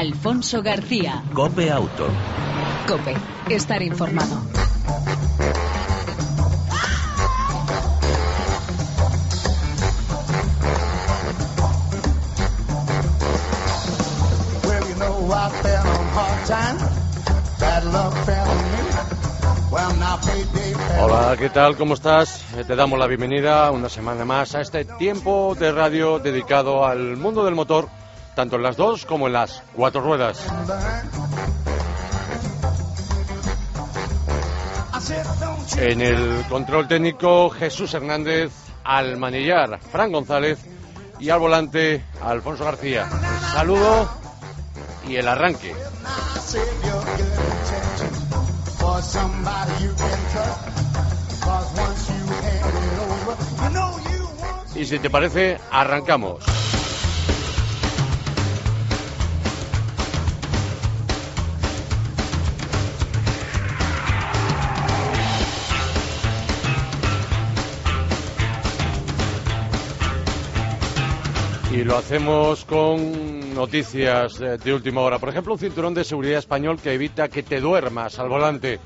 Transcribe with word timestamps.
Alfonso 0.00 0.62
García. 0.62 1.22
Cope 1.34 1.70
Auto. 1.70 2.08
Cope, 2.88 3.14
estar 3.50 3.82
informado. 3.82 4.40
Well, 14.66 14.84
you 14.88 14.94
know 14.96 15.32
I 15.32 15.50
fell 15.62 15.86
on 15.86 16.06
hard 16.16 16.46
times. 16.46 16.82
Bad 17.58 17.84
luck 17.84 18.14
fell 18.24 18.48
on 18.48 18.56
me. 18.72 18.80
Well, 19.70 19.94
now 19.98 20.16
payday 20.18 20.74
fell 20.74 21.04
Hola, 21.04 21.36
¿qué 21.38 21.48
tal? 21.50 21.76
¿Cómo 21.76 21.94
estás? 21.94 22.42
Eh, 22.56 22.64
Te 22.64 22.74
damos 22.74 22.98
la 22.98 23.06
bienvenida 23.06 23.70
una 23.70 23.88
semana 23.88 24.24
más 24.24 24.54
a 24.54 24.60
este 24.60 24.84
tiempo 24.84 25.54
de 25.58 25.72
radio 25.72 26.18
dedicado 26.18 26.86
al 26.86 27.16
mundo 27.16 27.44
del 27.44 27.54
motor, 27.54 27.88
tanto 28.40 28.56
en 28.56 28.62
las 28.62 28.78
dos 28.78 29.04
como 29.04 29.26
en 29.26 29.34
las 29.34 29.62
cuatro 29.74 30.00
ruedas. 30.00 30.42
En 35.76 36.00
el 36.00 36.46
control 36.48 36.88
técnico, 36.88 37.50
Jesús 37.50 37.92
Hernández, 37.92 38.50
al 38.82 39.18
manillar, 39.18 39.78
Fran 39.92 40.10
González 40.10 40.58
y 41.18 41.28
al 41.28 41.38
volante, 41.38 42.02
Alfonso 42.22 42.64
García. 42.64 43.10
Saludo 43.52 44.08
y 45.06 45.16
el 45.16 45.28
arranque. 45.28 45.74
Y 54.76 54.86
si 54.86 54.98
te 54.98 55.10
parece, 55.10 55.60
arrancamos. 55.70 56.59
Y 71.72 71.84
lo 71.84 71.96
hacemos 71.96 72.64
con 72.64 73.54
noticias 73.54 74.40
eh, 74.40 74.58
de 74.58 74.74
última 74.74 75.02
hora. 75.02 75.18
Por 75.18 75.28
ejemplo, 75.28 75.52
un 75.52 75.58
cinturón 75.58 75.94
de 75.94 76.02
seguridad 76.04 76.38
español 76.38 76.80
que 76.82 76.92
evita 76.94 77.28
que 77.28 77.42
te 77.44 77.60
duermas 77.60 78.18
al 78.18 78.28
volante. 78.28 78.80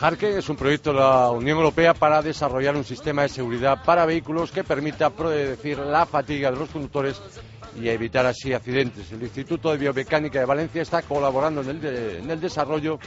Harke 0.00 0.36
es 0.38 0.48
un 0.48 0.56
proyecto 0.56 0.92
de 0.92 0.98
la 0.98 1.30
Unión 1.30 1.56
Europea 1.56 1.94
para 1.94 2.20
desarrollar 2.22 2.76
un 2.76 2.84
sistema 2.84 3.22
de 3.22 3.28
seguridad 3.28 3.82
para 3.84 4.04
vehículos 4.04 4.50
que 4.50 4.64
permita 4.64 5.10
predecir 5.10 5.78
la 5.78 6.04
fatiga 6.04 6.50
de 6.50 6.58
los 6.58 6.68
conductores 6.68 7.20
y 7.80 7.88
evitar 7.88 8.26
así 8.26 8.52
accidentes. 8.52 9.10
El 9.12 9.22
Instituto 9.22 9.70
de 9.70 9.78
Biomecánica 9.78 10.40
de 10.40 10.44
Valencia 10.44 10.82
está 10.82 11.02
colaborando 11.02 11.60
en 11.62 11.68
el, 11.70 11.80
de- 11.80 12.18
en 12.18 12.30
el 12.30 12.40
desarrollo 12.40 12.98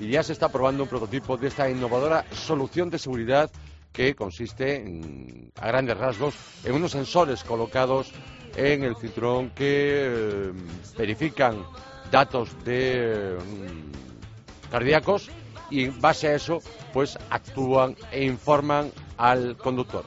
y 0.00 0.08
ya 0.08 0.22
se 0.22 0.32
está 0.32 0.48
probando 0.48 0.82
un 0.82 0.88
prototipo 0.88 1.36
de 1.36 1.48
esta 1.48 1.68
innovadora 1.70 2.24
solución 2.32 2.88
de 2.90 2.98
seguridad 2.98 3.50
que 3.92 4.14
consiste, 4.14 4.76
en- 4.76 5.52
a 5.60 5.68
grandes 5.68 5.96
rasgos, 5.96 6.34
en 6.64 6.74
unos 6.74 6.90
sensores 6.92 7.44
colocados 7.44 8.10
en 8.56 8.82
el 8.82 8.96
cinturón 8.96 9.50
que 9.50 9.66
eh, 9.68 10.52
verifican 10.96 11.64
datos 12.10 12.50
de 12.64 13.36
mm, 13.38 14.70
cardíacos 14.70 15.30
y 15.70 15.84
en 15.84 16.00
base 16.00 16.28
a 16.28 16.34
eso 16.34 16.60
pues 16.92 17.18
actúan 17.30 17.96
e 18.10 18.24
informan 18.24 18.90
al 19.16 19.56
conductor. 19.56 20.04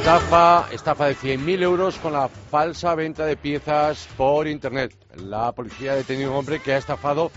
Estafa, 0.00 0.66
estafa 0.72 1.06
de 1.06 1.16
100.000 1.16 1.62
euros 1.62 1.96
con 1.96 2.14
la 2.14 2.28
falsa 2.28 2.94
venta 2.94 3.26
de 3.26 3.36
piezas 3.36 4.08
por 4.16 4.48
Internet. 4.48 4.94
La 5.16 5.52
policía 5.52 5.92
ha 5.92 5.96
detenido 5.96 6.30
a 6.30 6.32
un 6.32 6.38
hombre 6.38 6.60
que 6.60 6.72
ha 6.72 6.78
estafado 6.78 7.30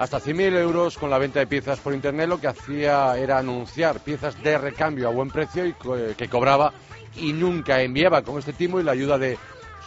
hasta 0.00 0.18
100.000 0.18 0.56
euros 0.56 0.96
con 0.96 1.10
la 1.10 1.18
venta 1.18 1.40
de 1.40 1.46
piezas 1.46 1.78
por 1.78 1.92
Internet. 1.92 2.26
Lo 2.26 2.40
que 2.40 2.46
hacía 2.46 3.18
era 3.18 3.36
anunciar 3.36 4.00
piezas 4.00 4.42
de 4.42 4.56
recambio 4.56 5.06
a 5.06 5.12
buen 5.12 5.28
precio 5.28 5.66
y 5.66 5.74
que 6.16 6.26
cobraba 6.26 6.72
y 7.16 7.34
nunca 7.34 7.82
enviaba. 7.82 8.22
Con 8.22 8.38
este 8.38 8.54
timo 8.54 8.80
y 8.80 8.82
la 8.82 8.92
ayuda 8.92 9.18
de 9.18 9.36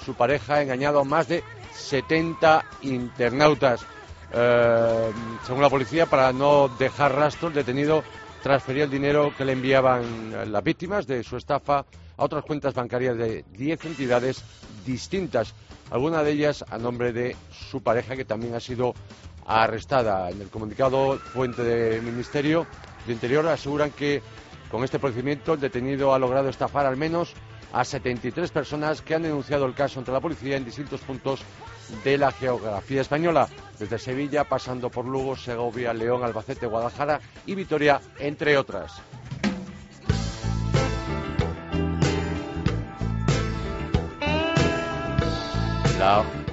su 0.06 0.14
pareja 0.14 0.56
ha 0.56 0.62
engañado 0.62 1.00
a 1.00 1.04
más 1.04 1.28
de 1.28 1.44
70 1.74 2.64
internautas. 2.84 3.84
Eh, 4.32 5.12
según 5.48 5.64
la 5.64 5.70
policía, 5.72 6.06
para 6.06 6.32
no 6.32 6.68
dejar 6.68 7.16
rastro, 7.16 7.48
el 7.48 7.56
detenido 7.56 8.04
transfería 8.44 8.84
el 8.84 8.92
dinero 8.92 9.34
que 9.36 9.46
le 9.46 9.54
enviaban 9.54 10.52
las 10.52 10.64
víctimas 10.64 11.08
de 11.08 11.24
su 11.24 11.38
estafa 11.38 11.80
a 12.18 12.24
otras 12.24 12.46
cuentas 12.46 12.76
bancarias 12.76 13.18
de 13.18 13.46
10 13.54 13.86
entidades 13.86 14.44
distintas, 14.86 15.56
algunas 15.90 16.24
de 16.24 16.34
ellas 16.34 16.64
a 16.70 16.78
nombre 16.78 17.14
de 17.14 17.36
su 17.52 17.82
pareja, 17.82 18.16
que 18.16 18.26
también 18.26 18.54
ha 18.54 18.60
sido 18.60 18.94
arrestada. 19.46 20.30
En 20.30 20.42
el 20.42 20.50
comunicado 20.50 21.18
fuente 21.18 21.64
del 21.64 22.02
Ministerio 22.02 22.66
de 23.06 23.14
Interior 23.14 23.48
aseguran 23.48 23.92
que 23.92 24.22
con 24.72 24.84
este 24.84 25.00
procedimiento 25.00 25.54
el 25.54 25.60
detenido 25.60 26.14
ha 26.14 26.20
logrado 26.20 26.50
estafar 26.50 26.86
al 26.86 26.98
menos 26.98 27.34
a 27.74 27.84
73 27.84 28.52
personas 28.52 29.02
que 29.02 29.16
han 29.16 29.24
denunciado 29.24 29.66
el 29.66 29.74
caso 29.74 30.00
ante 30.00 30.12
la 30.12 30.20
policía 30.20 30.58
en 30.58 30.66
distintos 30.66 31.02
puntos 31.02 31.42
de 32.04 32.18
la 32.18 32.32
geografía 32.32 33.02
española, 33.02 33.48
desde 33.80 34.00
Sevilla 34.00 34.44
pasando 34.44 34.90
por 34.90 35.06
Lugo, 35.06 35.36
Segovia, 35.36 35.94
León, 35.94 36.24
Albacete, 36.24 36.68
Guadalajara 36.68 37.20
y 37.46 37.56
Vitoria, 37.56 38.00
entre 38.20 38.58
otras. 38.58 39.02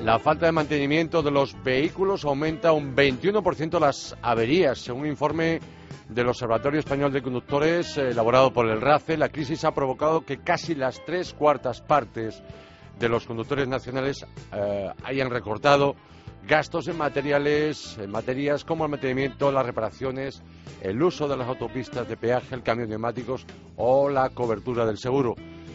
La 0.05 0.19
falta 0.19 0.47
de 0.47 0.53
mantenimiento 0.53 1.22
de 1.22 1.31
los 1.31 1.55
vehículos 1.62 2.25
aumenta 2.25 2.72
un 2.72 2.97
21% 2.97 3.78
las 3.78 4.16
averías. 4.22 4.78
Según 4.78 5.03
un 5.03 5.09
informe 5.09 5.61
del 6.09 6.28
Observatorio 6.28 6.81
Español 6.81 7.12
de 7.12 7.21
Conductores 7.21 7.99
eh, 7.99 8.09
elaborado 8.09 8.50
por 8.50 8.66
el 8.66 8.81
RACE, 8.81 9.19
la 9.19 9.28
crisis 9.28 9.65
ha 9.65 9.72
provocado 9.72 10.22
que 10.22 10.39
casi 10.39 10.75
las 10.75 11.05
tres 11.05 11.34
cuartas 11.34 11.83
partes 11.83 12.43
de 12.99 13.09
los 13.10 13.27
conductores 13.27 13.69
nacionales 13.69 14.25
eh, 14.53 14.89
hayan 15.05 15.28
recortado 15.28 15.97
gastos 16.47 16.89
en 16.89 16.97
materiales, 16.97 17.99
en 17.99 18.10
materias 18.10 18.65
como 18.65 18.84
el 18.84 18.91
mantenimiento, 18.91 19.53
las 19.53 19.66
reparaciones, 19.66 20.43
el 20.81 21.03
uso 21.03 21.28
de 21.28 21.37
las 21.37 21.47
autopistas 21.47 22.09
de 22.09 22.16
peaje, 22.16 22.55
el 22.55 22.62
cambio 22.62 22.87
de 22.87 22.91
neumáticos 22.91 23.44
o 23.77 24.09
la 24.09 24.31
cobertura 24.31 24.87
del 24.87 24.97
seguro. 24.97 25.34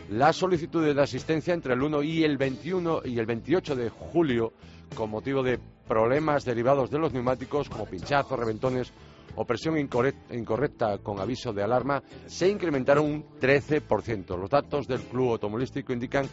Las 0.09 0.35
solicitudes 0.35 0.95
de 0.95 1.01
asistencia 1.01 1.53
entre 1.53 1.73
el 1.73 1.81
1 1.81 2.03
y 2.03 2.23
el 2.23 2.37
21 2.37 3.01
y 3.05 3.17
el 3.17 3.25
28 3.25 3.75
de 3.75 3.89
julio, 3.89 4.53
con 4.95 5.09
motivo 5.09 5.41
de 5.41 5.59
problemas 5.87 6.45
derivados 6.45 6.91
de 6.91 6.99
los 6.99 7.11
neumáticos 7.11 7.69
como 7.69 7.85
pinchazos, 7.85 8.37
reventones 8.37 8.93
o 9.35 9.45
presión 9.45 9.75
incorrec- 9.75 10.31
incorrecta 10.31 10.99
con 10.99 11.19
aviso 11.19 11.51
de 11.53 11.63
alarma, 11.63 12.03
se 12.27 12.47
incrementaron 12.47 13.05
un 13.05 13.25
13%. 13.39 14.37
Los 14.37 14.49
datos 14.49 14.87
del 14.87 15.01
Club 15.01 15.31
Automovilístico 15.31 15.91
indican 15.91 16.27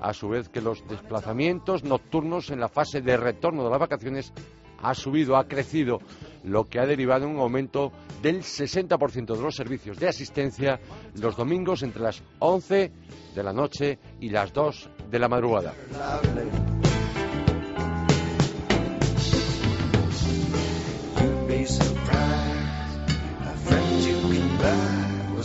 a 0.00 0.12
su 0.12 0.28
vez 0.28 0.50
que 0.50 0.60
los 0.60 0.86
desplazamientos 0.86 1.84
nocturnos 1.84 2.50
en 2.50 2.60
la 2.60 2.68
fase 2.68 3.00
de 3.00 3.16
retorno 3.16 3.64
de 3.64 3.70
las 3.70 3.80
vacaciones 3.80 4.32
ha 4.82 4.94
subido, 4.94 5.36
ha 5.36 5.46
crecido, 5.46 5.98
lo 6.44 6.64
que 6.64 6.78
ha 6.78 6.86
derivado 6.86 7.26
en 7.26 7.32
un 7.32 7.40
aumento 7.40 7.92
del 8.22 8.42
60% 8.42 9.36
de 9.36 9.42
los 9.42 9.54
servicios 9.54 9.98
de 9.98 10.08
asistencia 10.08 10.80
los 11.20 11.36
domingos 11.36 11.82
entre 11.82 12.02
las 12.02 12.22
11 12.38 12.92
de 13.34 13.42
la 13.42 13.52
noche 13.52 13.98
y 14.20 14.30
las 14.30 14.52
2 14.52 14.90
de 15.10 15.18
la 15.18 15.28
madrugada. 15.28 15.74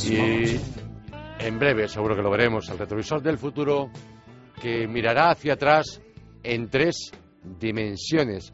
Y 0.04 0.60
en 1.40 1.60
breve, 1.60 1.88
seguro 1.88 2.16
que 2.16 2.22
lo 2.22 2.30
veremos, 2.30 2.70
el 2.70 2.78
retrovisor 2.78 3.22
del 3.22 3.38
futuro 3.38 3.90
que 4.62 4.88
mirará 4.88 5.32
hacia 5.32 5.54
atrás 5.54 6.02
en 6.44 6.70
tres 6.70 7.12
dimensiones. 7.60 8.54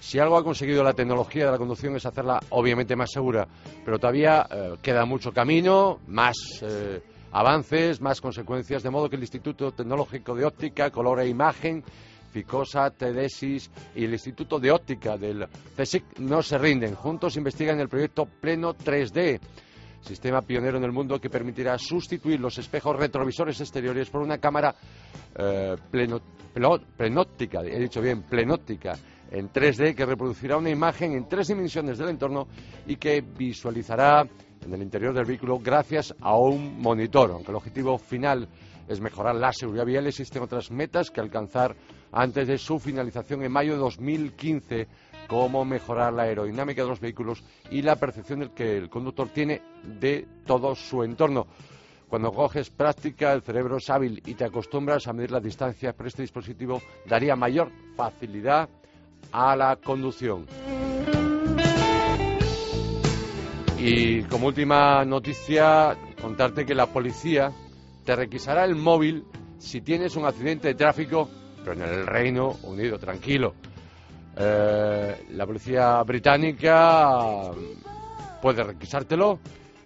Si 0.00 0.18
algo 0.18 0.38
ha 0.38 0.42
conseguido 0.42 0.82
la 0.82 0.94
tecnología 0.94 1.44
de 1.44 1.52
la 1.52 1.58
conducción 1.58 1.94
es 1.94 2.06
hacerla 2.06 2.40
obviamente 2.50 2.96
más 2.96 3.10
segura, 3.12 3.46
pero 3.84 3.98
todavía 3.98 4.46
eh, 4.50 4.76
queda 4.82 5.04
mucho 5.04 5.30
camino, 5.30 6.00
más 6.06 6.36
eh, 6.62 7.02
avances, 7.32 8.00
más 8.00 8.20
consecuencias, 8.20 8.82
de 8.82 8.90
modo 8.90 9.10
que 9.10 9.16
el 9.16 9.22
Instituto 9.22 9.72
Tecnológico 9.72 10.34
de 10.34 10.46
Óptica, 10.46 10.90
Color 10.90 11.20
e 11.20 11.28
Imagen, 11.28 11.84
Ficosa, 12.32 12.90
Tedesis 12.90 13.70
y 13.94 14.04
el 14.04 14.12
Instituto 14.12 14.58
de 14.58 14.70
Óptica 14.70 15.18
del 15.18 15.46
CSIC 15.76 16.18
no 16.20 16.42
se 16.42 16.56
rinden. 16.56 16.94
Juntos 16.94 17.36
investigan 17.36 17.78
el 17.78 17.88
proyecto 17.88 18.24
Pleno 18.24 18.74
3D, 18.74 19.38
sistema 20.00 20.40
pionero 20.40 20.78
en 20.78 20.84
el 20.84 20.92
mundo 20.92 21.20
que 21.20 21.28
permitirá 21.28 21.76
sustituir 21.76 22.40
los 22.40 22.56
espejos 22.56 22.96
retrovisores 22.96 23.60
exteriores 23.60 24.08
por 24.08 24.22
una 24.22 24.38
cámara 24.38 24.74
eh, 25.36 25.76
plenóptica, 26.96 27.60
he 27.62 27.78
dicho 27.78 28.00
bien, 28.00 28.22
plenóptica, 28.22 28.96
en 29.30 29.52
3D 29.52 29.94
que 29.94 30.06
reproducirá 30.06 30.56
una 30.56 30.70
imagen 30.70 31.12
en 31.12 31.28
tres 31.28 31.48
dimensiones 31.48 31.98
del 31.98 32.08
entorno 32.08 32.48
y 32.86 32.96
que 32.96 33.20
visualizará 33.20 34.26
en 34.64 34.74
el 34.74 34.82
interior 34.82 35.14
del 35.14 35.24
vehículo 35.24 35.58
gracias 35.58 36.14
a 36.20 36.36
un 36.36 36.80
monitor. 36.80 37.30
Aunque 37.30 37.50
el 37.50 37.56
objetivo 37.56 37.98
final 37.98 38.48
es 38.88 39.00
mejorar 39.00 39.36
la 39.36 39.52
seguridad 39.52 39.86
vial, 39.86 40.06
existen 40.06 40.42
otras 40.42 40.70
metas 40.70 41.10
que 41.10 41.20
alcanzar 41.20 41.76
antes 42.12 42.48
de 42.48 42.58
su 42.58 42.78
finalización 42.78 43.42
en 43.42 43.52
mayo 43.52 43.72
de 43.74 43.78
2015, 43.78 44.88
como 45.28 45.64
mejorar 45.64 46.12
la 46.12 46.24
aerodinámica 46.24 46.82
de 46.82 46.88
los 46.88 47.00
vehículos 47.00 47.44
y 47.70 47.82
la 47.82 47.96
percepción 47.96 48.50
que 48.50 48.76
el 48.76 48.90
conductor 48.90 49.28
tiene 49.28 49.62
de 49.84 50.26
todo 50.44 50.74
su 50.74 51.04
entorno. 51.04 51.46
Cuando 52.08 52.32
coges 52.32 52.70
práctica, 52.70 53.32
el 53.32 53.42
cerebro 53.42 53.76
es 53.76 53.88
hábil 53.88 54.20
y 54.26 54.34
te 54.34 54.44
acostumbras 54.44 55.06
a 55.06 55.12
medir 55.12 55.30
las 55.30 55.44
distancias, 55.44 55.94
pero 55.96 56.08
este 56.08 56.22
dispositivo 56.22 56.82
daría 57.06 57.36
mayor 57.36 57.70
facilidad 57.94 58.68
a 59.32 59.56
la 59.56 59.76
conducción. 59.76 60.46
Y 63.78 64.22
como 64.24 64.48
última 64.48 65.04
noticia, 65.04 65.96
contarte 66.20 66.66
que 66.66 66.74
la 66.74 66.86
policía 66.86 67.50
te 68.04 68.14
requisará 68.14 68.64
el 68.64 68.76
móvil 68.76 69.24
si 69.58 69.80
tienes 69.80 70.16
un 70.16 70.26
accidente 70.26 70.68
de 70.68 70.74
tráfico, 70.74 71.28
pero 71.58 71.72
en 71.72 71.82
el 71.82 72.06
Reino 72.06 72.56
Unido, 72.64 72.98
tranquilo. 72.98 73.54
Eh, 74.36 75.26
la 75.30 75.46
policía 75.46 76.02
británica 76.02 77.50
puede 78.40 78.64
requisártelo 78.64 79.38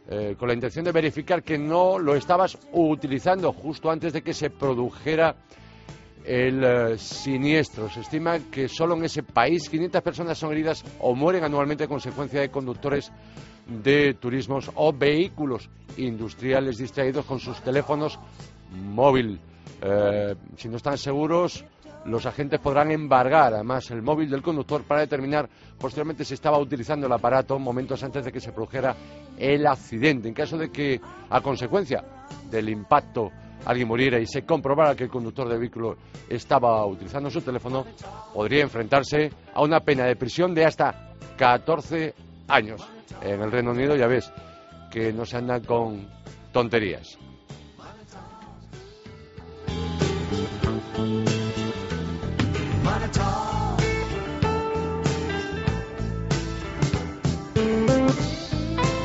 eh, 0.08 0.36
con 0.38 0.48
la 0.48 0.54
intención 0.54 0.84
de 0.84 0.92
verificar 0.92 1.42
que 1.42 1.56
no 1.56 1.98
lo 1.98 2.14
estabas 2.14 2.58
utilizando 2.72 3.52
justo 3.52 3.90
antes 3.90 4.12
de 4.12 4.22
que 4.22 4.34
se 4.34 4.50
produjera 4.50 5.34
el 6.24 6.64
eh, 6.64 6.98
siniestro. 6.98 7.88
Se 7.90 8.00
estima 8.00 8.38
que 8.50 8.68
solo 8.68 8.96
en 8.96 9.04
ese 9.04 9.22
país 9.22 9.68
500 9.68 10.02
personas 10.02 10.38
son 10.38 10.52
heridas 10.52 10.84
o 11.00 11.14
mueren 11.14 11.44
anualmente 11.44 11.84
a 11.84 11.88
consecuencia 11.88 12.40
de 12.40 12.50
conductores 12.50 13.12
de 13.66 14.14
turismos 14.14 14.70
o 14.74 14.92
vehículos 14.92 15.68
industriales 15.96 16.78
distraídos 16.78 17.24
con 17.24 17.38
sus 17.38 17.60
teléfonos 17.60 18.18
móvil. 18.70 19.40
Eh, 19.82 20.34
si 20.56 20.68
no 20.68 20.76
están 20.76 20.98
seguros, 20.98 21.64
los 22.06 22.26
agentes 22.26 22.60
podrán 22.60 22.90
embargar 22.90 23.54
además 23.54 23.90
el 23.90 24.02
móvil 24.02 24.30
del 24.30 24.42
conductor 24.42 24.82
para 24.84 25.00
determinar 25.00 25.48
posteriormente 25.78 26.24
si 26.24 26.34
estaba 26.34 26.58
utilizando 26.58 27.06
el 27.06 27.12
aparato 27.12 27.58
momentos 27.58 28.02
antes 28.02 28.24
de 28.24 28.32
que 28.32 28.40
se 28.40 28.52
produjera 28.52 28.94
el 29.38 29.66
accidente. 29.66 30.28
En 30.28 30.34
caso 30.34 30.58
de 30.58 30.70
que, 30.70 31.00
a 31.30 31.40
consecuencia 31.40 32.04
del 32.50 32.68
impacto, 32.68 33.30
alguien 33.64 33.88
muriera 33.88 34.18
y 34.18 34.26
se 34.26 34.42
comprobara 34.42 34.94
que 34.94 35.04
el 35.04 35.10
conductor 35.10 35.48
del 35.48 35.58
vehículo 35.58 35.96
estaba 36.28 36.84
utilizando 36.86 37.30
su 37.30 37.40
teléfono, 37.40 37.84
podría 38.32 38.62
enfrentarse 38.62 39.30
a 39.52 39.62
una 39.62 39.80
pena 39.80 40.04
de 40.04 40.16
prisión 40.16 40.54
de 40.54 40.64
hasta 40.64 41.14
14 41.36 42.14
años. 42.48 42.86
En 43.22 43.40
el 43.40 43.50
Reino 43.50 43.70
Unido 43.70 43.96
ya 43.96 44.06
ves 44.06 44.32
que 44.90 45.12
no 45.12 45.24
se 45.24 45.36
andan 45.36 45.64
con 45.64 46.08
tonterías. 46.52 47.18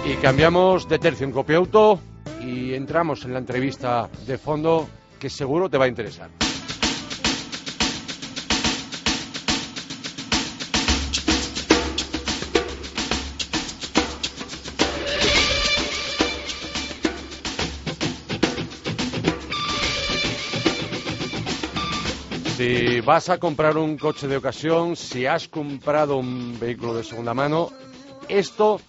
Y 0.05 0.15
cambiamos 0.21 0.87
de 0.89 0.99
tercio 0.99 1.25
en 1.25 1.31
Copiauto 1.31 1.99
y 2.41 2.73
entramos 2.73 3.25
en 3.25 3.33
la 3.33 3.39
entrevista 3.39 4.09
de 4.25 4.37
fondo 4.37 4.87
que 5.19 5.29
seguro 5.29 5.69
te 5.69 5.77
va 5.77 5.85
a 5.85 5.87
interesar. 5.87 6.29
Si 22.59 22.99
vas 22.99 23.29
a 23.29 23.37
comprar 23.37 23.77
un 23.77 23.97
coche 23.97 24.27
de 24.27 24.35
ocasión, 24.35 24.97
si 24.97 25.25
has 25.25 25.47
comprado 25.47 26.17
un 26.17 26.59
vehículo 26.59 26.93
de 26.93 27.05
segunda 27.05 27.33
mano, 27.33 27.69
esto 28.27 28.81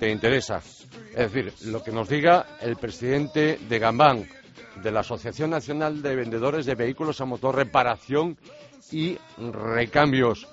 te 0.00 0.10
interesa. 0.10 0.60
Es 1.14 1.32
decir, 1.32 1.52
lo 1.70 1.82
que 1.82 1.92
nos 1.92 2.08
diga 2.08 2.46
el 2.60 2.76
presidente 2.76 3.58
de 3.68 3.78
Gambán, 3.78 4.28
de 4.82 4.90
la 4.90 5.00
Asociación 5.00 5.50
Nacional 5.50 6.02
de 6.02 6.14
Vendedores 6.16 6.66
de 6.66 6.74
Vehículos 6.74 7.20
a 7.20 7.24
Motor 7.24 7.56
Reparación 7.56 8.36
y 8.92 9.16
Recambios. 9.38 10.46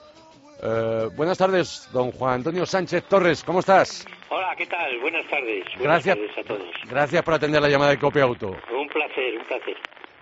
Eh, 0.61 1.09
buenas 1.15 1.37
tardes, 1.37 1.89
don 1.91 2.11
Juan 2.11 2.35
Antonio 2.35 2.65
Sánchez 2.65 3.03
Torres, 3.09 3.43
¿cómo 3.43 3.59
estás? 3.59 4.05
Hola, 4.29 4.55
¿qué 4.57 4.65
tal? 4.65 4.99
Buenas 5.01 5.29
tardes. 5.29 5.65
Buenas 5.77 6.05
Gracias. 6.05 6.15
tardes 6.15 6.37
a 6.37 6.43
todos. 6.47 6.73
Gracias 6.89 7.23
por 7.23 7.33
atender 7.33 7.61
la 7.61 7.67
llamada 7.67 7.91
de 7.91 7.99
Copia 7.99 8.23
Auto. 8.23 8.47
Un 8.47 8.87
placer, 8.87 9.37
un 9.37 9.45
placer. 9.45 9.75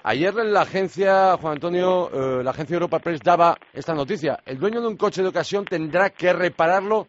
Ayer 0.03 0.33
en 0.39 0.51
la 0.51 0.62
agencia, 0.62 1.38
Juan 1.38 1.53
Antonio, 1.53 2.09
eh, 2.12 2.44
la 2.44 2.50
agencia 2.51 2.74
Europa 2.74 2.97
Press 2.97 3.19
daba 3.24 3.56
esta 3.71 3.94
noticia. 3.94 4.39
El 4.44 4.57
dueño 4.57 4.81
de 4.81 4.88
un 4.88 4.97
coche 4.97 5.21
de 5.21 5.27
ocasión 5.27 5.63
tendrá 5.63 6.09
que 6.09 6.33
repararlo 6.33 7.07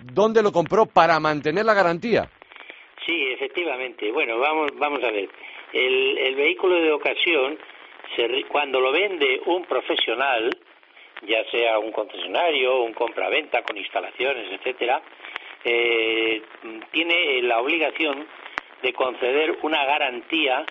donde 0.00 0.42
lo 0.42 0.50
compró 0.50 0.86
para 0.86 1.20
mantener 1.20 1.66
la 1.66 1.74
garantía. 1.74 2.30
Efectivamente. 3.52 4.10
Bueno, 4.10 4.38
vamos, 4.38 4.70
vamos 4.78 5.04
a 5.04 5.10
ver. 5.10 5.28
El, 5.74 6.34
vehículo 6.36 6.76
de 6.76 6.90
ocasión, 6.90 7.58
se 8.16 8.44
cuando 8.44 8.80
lo 8.80 8.90
vende 8.90 9.42
un 9.44 9.66
profesional, 9.66 10.56
ya 11.20 11.44
sea 11.50 11.78
un 11.78 11.92
concesionario, 11.92 12.80
un 12.80 12.94
compraventa 12.94 13.62
con 13.62 13.76
instalaciones, 13.76 14.50
etcétera, 14.52 15.02
eh, 15.64 16.40
tiene 16.92 17.42
la 17.42 17.60
obligación 17.60 18.26
de 18.80 18.92
conceder 18.94 19.58
una 19.60 19.84
garantía 19.84 20.64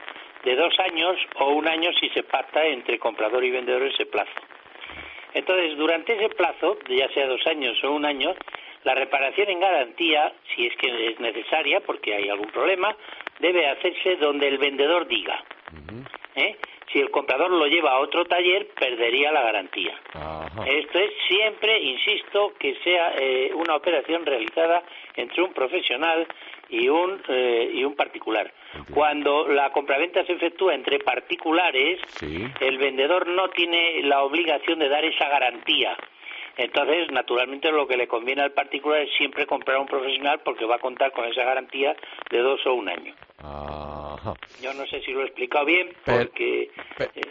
de 0.44 0.56
dos 0.56 0.74
años 0.80 1.18
o 1.36 1.52
un 1.52 1.68
año 1.68 1.92
si 2.00 2.10
se 2.10 2.24
pacta 2.24 2.66
entre 2.66 2.98
comprador 2.98 3.46
y 3.46 3.52
vendedor 3.52 3.84
ese 3.84 4.08
plazo. 4.08 4.42
Entonces, 5.36 5.78
durante 5.78 6.16
ese 6.16 6.30
plazo, 6.30 6.80
ya 6.90 7.08
sea 7.10 7.28
dos 7.28 7.46
años 7.46 7.78
o 7.84 7.92
un 7.92 8.06
año, 8.06 8.34
la 8.84 8.96
reparación 8.96 9.50
en 9.50 9.60
garantía, 9.60 10.34
si 10.56 10.68
es 10.68 10.76
que 10.78 11.10
es 11.10 11.20
necesaria, 11.20 11.80
porque 11.82 12.16
hay 12.16 12.30
algún 12.30 12.50
problema, 12.50 12.96
debe 13.40 13.68
hacerse 13.68 14.16
donde 14.18 14.48
el 14.48 14.58
vendedor 14.58 15.08
diga. 15.08 15.44
¿eh? 16.36 16.56
Si 16.92 17.00
el 17.00 17.10
comprador 17.10 17.52
lo 17.52 17.66
lleva 17.68 17.92
a 17.92 18.00
otro 18.00 18.26
taller, 18.26 18.68
perdería 18.78 19.32
la 19.32 19.44
garantía. 19.44 19.98
Esto 20.66 21.00
es 21.00 21.12
siempre, 21.28 21.80
insisto, 21.80 22.54
que 22.60 22.76
sea 22.84 23.14
eh, 23.18 23.52
una 23.56 23.76
operación 23.76 24.26
realizada 24.26 24.84
entre 25.16 25.42
un 25.42 25.54
profesional 25.54 26.28
y 26.70 26.90
un, 26.90 27.22
eh, 27.30 27.72
y 27.74 27.84
un 27.86 27.96
particular. 27.96 28.52
Cuando 28.94 29.48
la 29.48 29.70
compraventa 29.72 30.26
se 30.26 30.34
efectúa 30.34 30.74
entre 30.76 31.00
particulares, 31.00 32.00
Sí. 32.20 32.46
el 32.60 32.78
vendedor 32.78 33.26
no 33.28 33.50
tiene 33.50 34.02
la 34.04 34.24
obligación 34.24 34.80
de 34.80 34.90
dar 34.90 35.06
esa 35.06 35.30
garantía. 35.30 35.96
Entonces, 36.58 37.10
naturalmente, 37.12 37.72
lo 37.72 37.88
que 37.88 37.98
le 37.98 38.08
conviene 38.08 38.42
al 38.44 38.52
particular 38.52 39.02
es 39.02 39.10
siempre 39.18 39.46
comprar 39.46 39.78
a 39.78 39.82
un 39.82 39.88
profesional 39.88 40.42
porque 40.44 40.66
va 40.66 40.76
a 40.76 40.80
contar 40.80 41.12
con 41.12 41.26
esa 41.26 41.44
garantía 41.44 41.96
de 42.30 42.38
dos 42.40 42.60
o 42.66 42.74
un 42.74 42.90
año. 42.90 43.16
Ajá. 43.42 44.34
Yo 44.62 44.74
no 44.74 44.86
sé 44.88 45.02
si 45.02 45.12
lo 45.12 45.22
he 45.22 45.26
explicado 45.26 45.66
bien 45.66 45.90
porque... 46.06 46.70
per- 46.98 47.12
eh, 47.16 47.22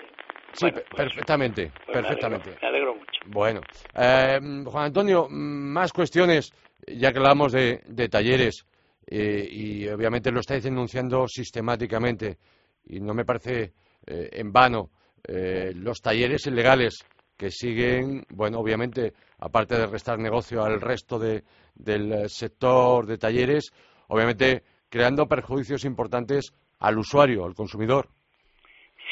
Sí, 0.53 0.65
bueno, 0.65 0.81
pues- 0.91 1.03
perfectamente, 1.05 1.71
pues 1.87 1.89
me 1.89 2.03
perfectamente. 2.03 2.49
alegro- 2.51 2.61
Me 2.63 2.69
alegro 2.69 2.95
mucho. 2.97 3.21
Bueno, 3.27 3.61
eh, 3.97 4.41
Juan 4.65 4.85
Antonio, 4.87 5.29
mm, 5.31 5.73
más 5.73 5.93
cuestiones, 5.93 6.53
ya 6.89 7.13
que 7.13 7.19
hablamos 7.19 7.53
de, 7.53 7.81
de 7.87 8.09
talleres 8.09 8.67
eh, 9.07 9.47
y 9.49 9.87
obviamente 9.89 10.33
lo 10.33 10.41
estáis 10.41 10.65
denunciando 10.65 11.29
sistemáticamente 11.29 12.39
y 12.85 12.99
no 13.01 13.15
me 13.15 13.25
parece 13.25 13.73
eh, 14.07 14.29
en 14.33 14.53
vano 14.53 14.91
eh, 15.29 15.71
los 15.77 16.01
talleres 16.01 16.45
ilegales 16.49 17.07
que 17.41 17.51
siguen, 17.51 18.23
bueno, 18.29 18.59
obviamente, 18.61 19.15
aparte 19.39 19.75
de 19.75 19.87
restar 19.87 20.19
negocio 20.19 20.63
al 20.63 20.79
resto 20.79 21.19
de- 21.19 21.43
del 21.75 22.13
eh, 22.13 22.29
sector 22.29 23.07
de 23.07 23.17
talleres, 23.17 23.73
obviamente 24.09 24.63
creando 24.91 25.27
perjuicios 25.27 25.87
importantes 25.87 26.53
al 26.81 26.99
usuario, 26.99 27.47
al 27.47 27.55
consumidor. 27.55 28.09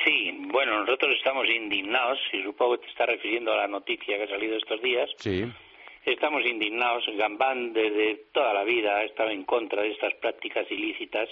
Sí, 0.05 0.31
bueno, 0.53 0.81
nosotros 0.85 1.13
estamos 1.17 1.47
indignados, 1.49 2.19
y 2.35 2.43
supongo 2.43 2.77
que 2.77 2.85
te 2.85 2.91
está 2.91 3.07
refiriendo 3.07 3.53
a 3.53 3.57
la 3.57 3.67
noticia 3.67 4.19
que 4.19 4.25
ha 4.25 4.29
salido 4.29 4.57
estos 4.59 4.83
días. 4.83 5.09
Sí, 5.17 5.45
Estamos 6.05 6.43
indignados. 6.47 7.05
Gambán 7.19 7.73
desde 7.75 8.25
toda 8.33 8.55
la 8.55 8.65
vida 8.65 8.97
ha 8.97 9.05
estado 9.05 9.29
en 9.31 9.45
contra 9.45 9.83
de 9.83 9.91
estas 9.91 10.15
prácticas 10.15 10.67
ilícitas 10.71 11.29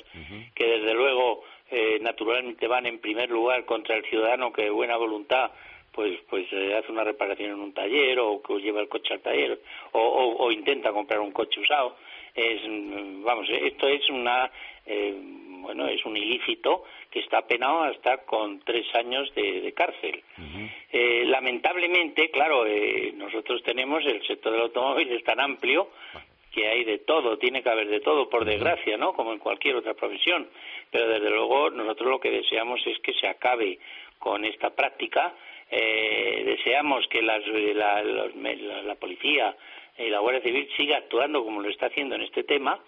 que 0.54 0.64
desde 0.66 0.92
luego 0.92 1.44
eh, 1.70 1.98
naturalmente 2.02 2.66
van 2.68 2.84
en 2.84 3.00
primer 3.00 3.30
lugar 3.30 3.64
contra 3.64 3.96
el 3.96 4.04
ciudadano 4.04 4.52
que 4.52 4.64
de 4.64 4.70
buena 4.70 4.96
voluntad 4.98 5.50
pues 5.96 6.20
pues 6.30 6.46
eh, 6.52 6.76
hace 6.76 6.92
una 6.92 7.02
reparación 7.02 7.50
en 7.50 7.60
un 7.60 7.72
taller 7.72 8.20
o 8.20 8.40
que 8.40 8.54
lleva 8.60 8.80
el 8.80 8.88
coche 8.88 9.14
al 9.14 9.20
taller 9.22 9.58
o, 9.92 9.98
o- 10.00 10.36
o 10.44 10.52
intenta 10.52 10.92
comprar 10.92 11.18
un 11.20 11.32
coche 11.32 11.58
usado 11.60 11.96
es 12.34 12.60
mm, 12.68 13.24
vamos 13.24 13.48
eh, 13.50 13.66
esto 13.66 13.88
es 13.88 14.08
una 14.10 14.48
eh, 14.86 15.12
bueno 15.62 15.88
es 15.88 16.04
un 16.04 16.16
ilícito 16.16 16.84
que 17.10 17.20
está 17.20 17.42
penado 17.46 17.82
hasta 17.82 18.18
con 18.18 18.60
tres 18.60 18.86
años 18.94 19.34
de, 19.34 19.60
de 19.62 19.72
cárcel 19.72 20.22
eh, 20.92 21.24
lamentablemente, 21.26 22.30
claro, 22.30 22.66
eh, 22.66 23.12
nosotros 23.16 23.62
tenemos 23.62 24.04
el 24.06 24.24
sector 24.26 24.52
del 24.52 24.62
automóvil 24.62 25.10
es 25.12 25.24
tan 25.24 25.40
amplio 25.40 25.88
que 26.52 26.66
hay 26.68 26.84
de 26.84 26.98
todo, 27.00 27.36
tiene 27.36 27.62
que 27.62 27.68
haber 27.68 27.88
de 27.88 28.00
todo, 28.00 28.30
por 28.30 28.44
desgracia, 28.46 28.96
¿no? 28.96 29.12
Como 29.12 29.32
en 29.32 29.38
cualquier 29.38 29.76
otra 29.76 29.92
profesión. 29.92 30.48
Pero 30.90 31.06
desde 31.08 31.28
luego 31.28 31.68
nosotros 31.70 32.08
lo 32.08 32.18
que 32.20 32.30
deseamos 32.30 32.80
es 32.86 32.98
que 33.00 33.12
se 33.12 33.26
acabe 33.28 33.78
con 34.18 34.42
esta 34.46 34.70
práctica. 34.70 35.34
Eh, 35.70 36.42
deseamos 36.44 37.06
que 37.08 37.22
las- 37.22 37.46
la, 37.46 38.02
los- 38.02 38.34
la- 38.36 38.82
la 38.82 38.94
policía 38.94 39.56
y 39.98 40.08
la 40.10 40.20
Guardia 40.20 40.42
Civil 40.42 40.68
siga 40.76 40.98
actuando 40.98 41.44
como 41.44 41.60
lo 41.60 41.68
está 41.68 41.86
haciendo 41.86 42.14
en 42.14 42.22
este 42.22 42.44
tema. 42.44 42.78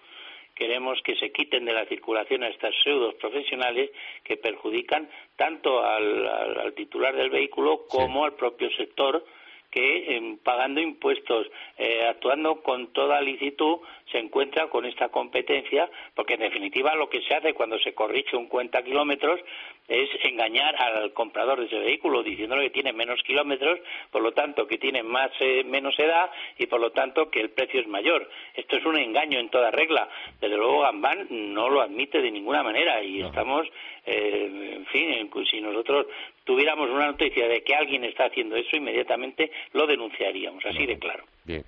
Queremos 0.55 1.01
que 1.03 1.15
se 1.15 1.31
quiten 1.31 1.65
de 1.65 1.73
la 1.73 1.85
circulación 1.85 2.43
a 2.43 2.49
estas 2.49 2.75
pseudos 2.83 3.15
profesionales 3.15 3.91
que 4.23 4.37
perjudican 4.37 5.09
tanto 5.37 5.83
al, 5.85 6.27
al- 6.27 6.59
al 6.59 6.73
titular 6.73 7.15
del 7.15 7.29
vehículo 7.29 7.85
como 7.87 8.25
al 8.25 8.33
propio 8.33 8.69
sector 8.71 9.23
que 9.71 10.15
em, 10.15 10.37
pagando 10.37 10.81
impuestos, 10.81 11.47
eh, 11.77 12.05
actuando 12.09 12.61
con 12.63 12.91
toda 12.93 13.21
licitud, 13.21 13.77
se 14.11 14.17
encuentra 14.17 14.67
con 14.67 14.85
esta 14.85 15.09
competencia, 15.09 15.89
porque 16.15 16.33
en 16.33 16.39
definitiva 16.41 16.95
lo 16.95 17.09
que 17.09 17.21
se 17.21 17.35
hace 17.35 17.53
cuando 17.53 17.77
se 17.79 17.93
corrige 17.93 18.35
un 18.35 18.47
cuenta 18.47 18.81
kilómetros 18.83 19.39
es 19.87 20.09
engañar 20.23 20.75
al 20.81 21.13
comprador 21.13 21.59
de 21.59 21.65
ese 21.65 21.79
vehículo, 21.79 22.21
diciéndole 22.23 22.63
que 22.65 22.69
tiene 22.69 22.93
menos 22.93 23.21
kilómetros, 23.23 23.79
por 24.11 24.21
lo 24.21 24.31
tanto 24.33 24.67
que 24.67 24.77
tiene 24.77 25.01
más 25.03 25.31
eh, 25.39 25.63
menos 25.63 25.97
edad 25.99 26.29
y 26.57 26.67
por 26.67 26.79
lo 26.79 26.91
tanto 26.91 27.29
que 27.29 27.41
el 27.41 27.49
precio 27.51 27.79
es 27.81 27.87
mayor. 27.87 28.29
Esto 28.55 28.75
es 28.77 28.85
un 28.85 28.97
engaño 28.97 29.39
en 29.39 29.49
toda 29.49 29.71
regla. 29.71 30.07
Desde 30.39 30.57
luego 30.57 30.81
Gambán 30.81 31.27
no 31.29 31.69
lo 31.69 31.81
admite 31.81 32.21
de 32.21 32.29
ninguna 32.31 32.61
manera 32.63 33.03
y 33.03 33.21
estamos, 33.21 33.67
eh, 34.05 34.73
en 34.77 34.85
fin, 34.87 35.11
en- 35.11 35.45
si 35.45 35.59
nosotros 35.61 36.05
tuviéramos 36.49 36.89
una 36.89 37.11
noticia 37.11 37.47
de 37.47 37.61
que 37.61 37.75
alguien 37.75 38.03
está 38.05 38.25
haciendo 38.25 38.55
eso, 38.55 38.75
inmediatamente 38.75 39.51
lo 39.73 39.85
denunciaríamos, 39.85 40.65
así 40.65 40.83
de 40.83 40.97
claro. 40.97 41.23
Bien. 41.45 41.63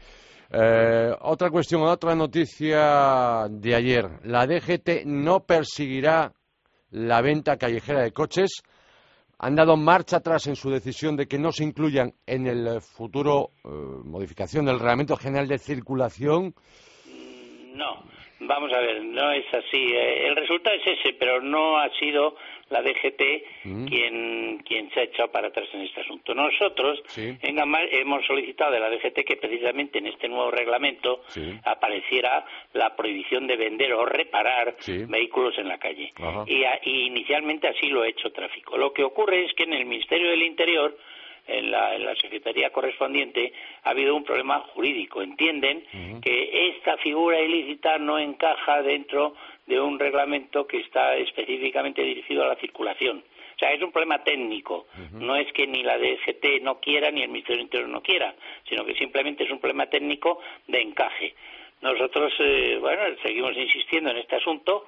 Eh, 0.52 1.12
otra 1.22 1.52
cuestión, 1.52 1.84
otra 1.84 2.16
noticia 2.16 3.46
de 3.48 3.76
ayer. 3.76 4.06
La 4.24 4.48
DGT 4.48 5.06
no 5.06 5.42
perseguirá 5.42 6.32
la 6.90 7.22
venta 7.22 7.58
callejera 7.58 8.02
de 8.02 8.12
coches. 8.12 8.64
Han 9.38 9.56
dado 9.56 9.78
marcha 9.78 10.18
atrás 10.18 10.48
en 10.48 10.56
su 10.56 10.72
decisión 10.72 11.16
de 11.16 11.28
que 11.28 11.38
no 11.38 11.52
se 11.52 11.64
incluyan 11.64 12.14
en 12.26 12.48
el 12.48 12.82
futuro 12.82 13.52
eh, 13.64 13.68
modificación 14.04 14.66
del 14.66 14.80
Reglamento 14.80 15.16
General 15.16 15.48
de 15.48 15.60
Circulación. 15.60 16.56
No, 17.76 18.04
vamos 18.40 18.72
a 18.74 18.80
ver, 18.80 19.04
no 19.04 19.32
es 19.32 19.46
así. 19.54 19.94
Eh, 19.94 20.28
El 20.28 20.36
resultado 20.36 20.76
es 20.76 21.00
ese, 21.00 21.14
pero 21.20 21.40
no 21.40 21.78
ha 21.78 21.88
sido 22.00 22.36
la 22.72 22.82
DGT 22.82 23.22
Mm. 23.64 23.86
quien, 23.88 24.58
quien 24.66 24.90
se 24.92 25.02
ha 25.02 25.04
echado 25.04 25.32
para 25.32 25.50
atrás 25.50 25.68
en 25.74 25.82
este 25.82 26.02
asunto. 26.02 26.34
Nosotros 26.34 27.02
Sí. 27.08 27.38
en 27.42 27.56
Gamar 27.56 27.88
hemos 27.94 28.26
solicitado 28.26 28.72
de 28.72 28.80
la 28.80 28.90
DGT 28.90 29.24
que 29.24 29.36
precisamente 29.38 30.00
en 30.00 30.08
este 30.08 30.28
nuevo 30.28 30.50
reglamento 30.52 31.22
Sí. 31.28 31.54
apareciera 31.64 32.46
la 32.74 32.96
prohibición 32.96 33.46
de 33.48 33.56
vender 33.58 33.94
o 33.94 34.06
reparar 34.06 34.76
Sí. 34.80 35.06
vehículos 35.08 35.58
en 35.58 35.68
la 35.68 35.78
calle. 35.78 36.12
Y, 36.48 36.64
a- 36.64 36.80
y 36.84 37.08
inicialmente 37.08 37.68
así 37.68 37.88
lo 37.88 38.02
ha 38.02 38.08
hecho 38.08 38.32
tráfico. 38.32 38.78
Lo 38.78 38.94
que 38.94 39.04
ocurre 39.04 39.46
es 39.46 39.54
que 39.54 39.64
en 39.64 39.74
el 39.74 39.86
Ministerio 39.86 40.30
del 40.30 40.44
Interior 40.44 40.98
en 41.48 41.72
la, 41.72 41.96
en 41.96 42.06
la 42.06 42.16
Secretaría 42.16 42.70
correspondiente 42.70 43.52
ha 43.84 43.90
habido 43.90 44.16
un 44.16 44.24
problema 44.24 44.60
jurídico. 44.60 45.22
Entienden 45.24 45.84
que 46.22 46.70
esta 46.70 46.98
figura 46.98 47.42
ilícita 47.42 47.98
no 47.98 48.20
encaja 48.20 48.82
dentro 48.84 49.34
de 49.72 49.80
un 49.80 49.98
reglamento 49.98 50.68
que 50.68 50.82
está 50.82 51.16
específicamente 51.16 52.04
dirigido 52.04 52.44
a 52.44 52.48
la 52.48 52.58
circulación. 52.58 53.24
O 53.56 53.60
sea, 53.60 53.72
es 53.72 53.82
un 53.82 53.92
problema 53.94 54.22
técnico. 54.22 54.88
No 55.14 55.38
es 55.38 55.52
que 55.54 55.66
ni 55.66 55.82
la 55.82 55.98
DGT 55.98 56.62
no 56.62 56.82
quiera 56.82 57.10
ni 57.10 57.22
el 57.22 57.30
Ministerio 57.30 57.58
del 57.58 57.68
Interior 57.68 57.90
no 57.90 58.02
quiera, 58.02 58.36
sino 58.68 58.84
que 58.84 58.96
simplemente 58.96 59.46
es 59.46 59.50
un 59.50 59.60
problema 59.60 59.86
técnico 59.86 60.42
de 60.68 60.82
encaje. 60.82 61.36
Nosotros, 61.82 62.34
eh, 62.40 62.78
bueno, 62.82 63.02
seguimos 63.24 63.56
insistiendo 63.56 64.10
en 64.12 64.18
este 64.18 64.36
asunto. 64.36 64.88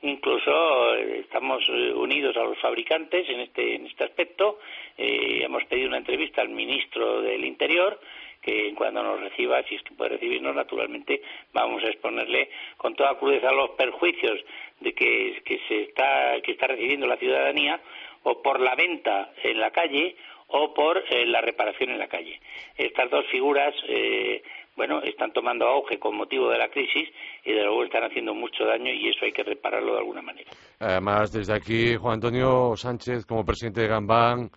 Incluso 0.00 0.94
eh, 0.96 1.20
estamos 1.20 1.62
eh, 1.68 1.92
unidos 1.92 2.34
a 2.38 2.44
los 2.44 2.58
fabricantes 2.58 3.28
en 3.28 3.40
este, 3.40 3.74
en 3.74 3.86
este 3.86 4.04
aspecto. 4.04 4.60
Eh, 4.96 5.42
hemos 5.44 5.64
pedido 5.66 5.88
una 5.88 5.98
entrevista 5.98 6.40
al 6.40 6.48
ministro 6.48 7.20
del 7.20 7.44
Interior 7.44 8.00
que 8.42 8.74
cuando 8.74 9.02
nos 9.02 9.20
reciba, 9.20 9.62
si 9.62 9.76
es 9.76 9.82
que 9.82 9.94
puede 9.94 10.10
recibirnos, 10.10 10.54
naturalmente 10.54 11.22
vamos 11.52 11.82
a 11.84 11.88
exponerle 11.88 12.50
con 12.76 12.94
toda 12.94 13.16
crudeza 13.18 13.52
los 13.52 13.70
perjuicios 13.70 14.40
de 14.80 14.92
que, 14.92 15.42
se 15.68 15.82
está, 15.82 16.40
que 16.42 16.52
está 16.52 16.66
recibiendo 16.66 17.06
la 17.06 17.16
ciudadanía 17.16 17.80
o 18.24 18.42
por 18.42 18.60
la 18.60 18.74
venta 18.74 19.30
en 19.42 19.60
la 19.60 19.70
calle 19.70 20.16
o 20.48 20.74
por 20.74 20.98
eh, 20.98 21.24
la 21.26 21.40
reparación 21.40 21.90
en 21.90 21.98
la 21.98 22.08
calle. 22.08 22.40
Estas 22.76 23.08
dos 23.10 23.24
figuras, 23.30 23.74
eh, 23.88 24.42
bueno, 24.76 25.00
están 25.02 25.32
tomando 25.32 25.66
auge 25.66 25.98
con 25.98 26.16
motivo 26.16 26.50
de 26.50 26.58
la 26.58 26.68
crisis 26.68 27.08
y 27.44 27.52
de 27.52 27.62
luego 27.62 27.84
están 27.84 28.04
haciendo 28.04 28.34
mucho 28.34 28.64
daño 28.64 28.92
y 28.92 29.08
eso 29.08 29.24
hay 29.24 29.32
que 29.32 29.44
repararlo 29.44 29.92
de 29.92 29.98
alguna 30.00 30.20
manera. 30.20 30.50
Además, 30.80 31.32
desde 31.32 31.54
aquí, 31.54 31.96
Juan 31.96 32.14
Antonio 32.14 32.76
Sánchez, 32.76 33.24
como 33.24 33.44
presidente 33.44 33.82
de 33.82 33.88
Gambán, 33.88 34.50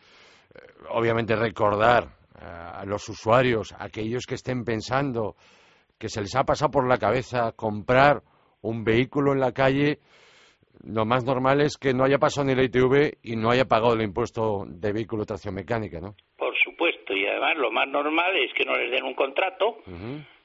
eh, 0.54 0.60
obviamente 0.90 1.36
recordar 1.36 2.25
a 2.46 2.86
los 2.86 3.08
usuarios, 3.10 3.74
a 3.74 3.86
aquellos 3.86 4.26
que 4.26 4.36
estén 4.36 4.64
pensando 4.64 5.36
que 5.98 6.10
se 6.10 6.22
les 6.22 6.36
ha 6.36 6.44
pasado 6.44 6.72
por 6.72 6.88
la 6.88 6.98
cabeza 6.98 7.54
comprar 7.56 8.22
un 8.62 8.84
vehículo 8.84 9.34
en 9.34 9.40
la 9.40 9.52
calle, 9.52 10.00
lo 10.84 11.06
más 11.06 11.24
normal 11.24 11.62
es 11.62 11.78
que 11.78 11.94
no 11.94 12.04
haya 12.04 12.18
pasado 12.18 12.48
ni 12.48 12.56
la 12.56 12.64
ITV 12.64 13.18
y 13.24 13.36
no 13.36 13.50
haya 13.50 13.66
pagado 13.66 13.94
el 13.94 14.02
impuesto 14.02 14.66
de 14.68 14.92
vehículo 14.92 15.22
de 15.22 15.28
tracción 15.28 15.56
mecánica, 15.56 16.00
¿no? 16.00 16.16
Por 16.38 16.54
supuesto, 16.58 17.14
y 17.14 17.26
además 17.26 17.58
lo 17.58 17.72
más 17.72 17.88
normal 17.88 18.36
es 18.38 18.54
que 18.54 18.66
no 18.66 18.76
les 18.76 18.92
den 18.92 19.04
un 19.04 19.14
contrato. 19.14 19.78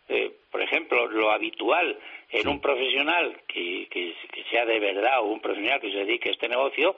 Eh, 0.09 0.33
por 0.51 0.61
ejemplo, 0.61 1.07
lo 1.07 1.31
habitual 1.31 1.97
en 2.31 2.49
un 2.49 2.61
profesional 2.61 3.43
que, 3.47 3.87
que, 3.91 4.15
que 4.33 4.45
sea 4.51 4.65
de 4.65 4.81
verdad 4.81 5.21
o 5.21 5.27
un 5.27 5.41
profesional 5.41 5.81
que 5.81 5.91
se 5.91 5.99
dedique 5.99 6.31
a 6.31 6.33
este 6.33 6.49
negocio, 6.49 6.97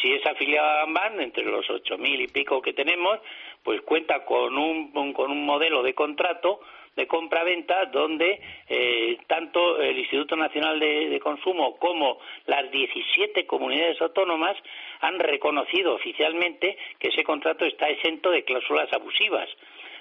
si 0.00 0.12
es 0.12 0.24
afiliado 0.26 0.68
a 0.68 0.76
Gambán, 0.84 1.20
entre 1.20 1.44
los 1.44 1.68
ocho 1.68 1.98
mil 1.98 2.20
y 2.20 2.28
pico 2.28 2.62
que 2.62 2.72
tenemos, 2.72 3.20
pues 3.62 3.80
cuenta 3.82 4.24
con 4.24 4.56
un, 4.56 5.12
con 5.12 5.30
un 5.30 5.44
modelo 5.44 5.82
de 5.82 5.94
contrato 5.94 6.60
de 6.96 7.06
compra-venta 7.06 7.86
donde 7.86 8.40
eh, 8.68 9.18
tanto 9.26 9.80
el 9.80 9.98
Instituto 9.98 10.36
Nacional 10.36 10.78
de, 10.78 11.20
Consumo 11.22 11.78
como 11.78 12.18
las 12.46 12.70
17 12.70 13.46
comunidades 13.46 14.00
autónomas 14.02 14.56
han 15.00 15.18
reconocido 15.18 15.94
oficialmente 15.94 16.76
que 16.98 17.08
ese 17.08 17.24
contrato 17.24 17.64
está 17.64 17.88
exento 17.88 18.30
de 18.30 18.44
cláusulas 18.44 18.92
abusivas. 18.92 19.48